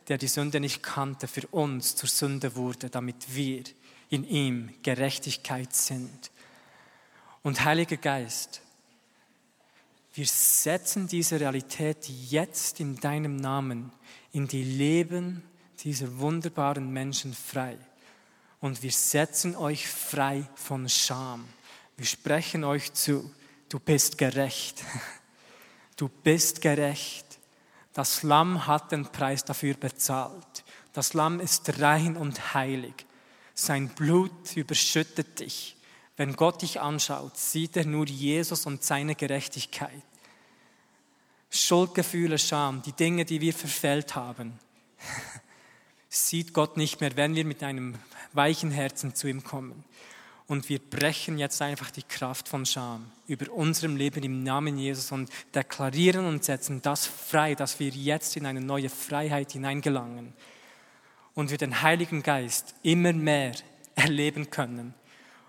der 0.08 0.18
die 0.18 0.28
Sünde 0.28 0.60
nicht 0.60 0.82
kannte, 0.82 1.26
für 1.26 1.46
uns 1.48 1.96
zur 1.96 2.08
Sünde 2.08 2.54
wurde, 2.56 2.90
damit 2.90 3.34
wir 3.34 3.64
in 4.08 4.24
ihm 4.24 4.70
Gerechtigkeit 4.82 5.74
sind. 5.74 6.30
Und 7.42 7.64
Heiliger 7.64 7.96
Geist, 7.96 8.60
wir 10.14 10.26
setzen 10.26 11.08
diese 11.08 11.38
Realität 11.38 12.08
jetzt 12.08 12.80
in 12.80 12.96
deinem 12.96 13.36
Namen 13.36 13.92
in 14.32 14.48
die 14.48 14.64
Leben 14.64 15.42
dieser 15.80 16.18
wunderbaren 16.18 16.90
Menschen 16.90 17.34
frei. 17.34 17.76
Und 18.60 18.82
wir 18.82 18.92
setzen 18.92 19.56
euch 19.56 19.88
frei 19.88 20.48
von 20.54 20.88
Scham. 20.88 21.46
Wir 21.96 22.06
sprechen 22.06 22.64
euch 22.64 22.92
zu, 22.92 23.30
du 23.68 23.78
bist 23.78 24.18
gerecht. 24.18 24.82
Du 25.98 26.10
bist 26.10 26.60
gerecht. 26.60 27.24
Das 27.94 28.22
Lamm 28.22 28.66
hat 28.66 28.92
den 28.92 29.06
Preis 29.06 29.46
dafür 29.46 29.72
bezahlt. 29.72 30.62
Das 30.92 31.14
Lamm 31.14 31.40
ist 31.40 31.80
rein 31.80 32.18
und 32.18 32.52
heilig. 32.52 33.06
Sein 33.54 33.88
Blut 33.88 34.54
überschüttet 34.54 35.40
dich. 35.40 35.76
Wenn 36.18 36.36
Gott 36.36 36.60
dich 36.60 36.80
anschaut, 36.80 37.38
sieht 37.38 37.78
er 37.78 37.86
nur 37.86 38.06
Jesus 38.06 38.66
und 38.66 38.84
seine 38.84 39.14
Gerechtigkeit. 39.14 40.02
Schuldgefühle, 41.48 42.38
Scham, 42.38 42.82
die 42.82 42.92
Dinge, 42.92 43.24
die 43.24 43.40
wir 43.40 43.54
verfällt 43.54 44.14
haben, 44.14 44.58
sieht 46.16 46.52
Gott 46.52 46.76
nicht 46.76 47.00
mehr, 47.00 47.16
wenn 47.16 47.34
wir 47.34 47.44
mit 47.44 47.62
einem 47.62 47.94
weichen 48.32 48.70
Herzen 48.70 49.14
zu 49.14 49.28
ihm 49.28 49.44
kommen. 49.44 49.84
Und 50.48 50.68
wir 50.68 50.78
brechen 50.78 51.38
jetzt 51.38 51.60
einfach 51.60 51.90
die 51.90 52.04
Kraft 52.04 52.48
von 52.48 52.66
Scham 52.66 53.10
über 53.26 53.52
unserem 53.52 53.96
Leben 53.96 54.22
im 54.22 54.44
Namen 54.44 54.78
Jesus 54.78 55.10
und 55.10 55.28
deklarieren 55.54 56.24
und 56.24 56.44
setzen 56.44 56.80
das 56.82 57.06
frei, 57.06 57.56
dass 57.56 57.80
wir 57.80 57.88
jetzt 57.88 58.36
in 58.36 58.46
eine 58.46 58.60
neue 58.60 58.88
Freiheit 58.88 59.52
hineingelangen 59.52 60.32
und 61.34 61.50
wir 61.50 61.58
den 61.58 61.82
Heiligen 61.82 62.22
Geist 62.22 62.74
immer 62.82 63.12
mehr 63.12 63.52
erleben 63.96 64.50
können 64.50 64.94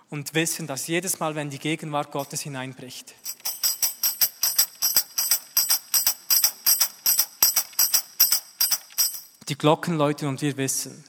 und 0.10 0.34
wissen, 0.34 0.66
dass 0.66 0.88
jedes 0.88 1.20
Mal, 1.20 1.36
wenn 1.36 1.50
die 1.50 1.60
Gegenwart 1.60 2.12
Gottes 2.12 2.42
hineinbricht, 2.42 3.14
Die 9.50 9.58
Glocken 9.58 9.98
läuten 9.98 10.28
und 10.28 10.42
wir 10.42 10.58
wissen, 10.58 11.06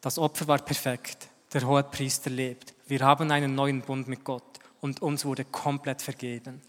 das 0.00 0.18
Opfer 0.18 0.48
war 0.48 0.58
perfekt. 0.58 1.28
Der 1.52 1.66
hohe 1.66 1.84
Priester 1.84 2.30
lebt. 2.30 2.74
Wir 2.86 3.00
haben 3.00 3.30
einen 3.30 3.54
neuen 3.54 3.82
Bund 3.82 4.08
mit 4.08 4.24
Gott 4.24 4.58
und 4.80 5.02
uns 5.02 5.24
wurde 5.24 5.44
komplett 5.44 6.02
vergeben. 6.02 6.60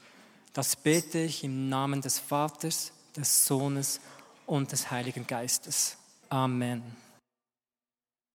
Das 0.53 0.75
bete 0.75 1.19
ich 1.19 1.43
im 1.43 1.69
Namen 1.69 2.01
des 2.01 2.19
Vaters, 2.19 2.91
des 3.15 3.45
Sohnes 3.45 3.99
und 4.45 4.71
des 4.71 4.91
Heiligen 4.91 5.25
Geistes. 5.25 5.97
Amen. 6.29 6.83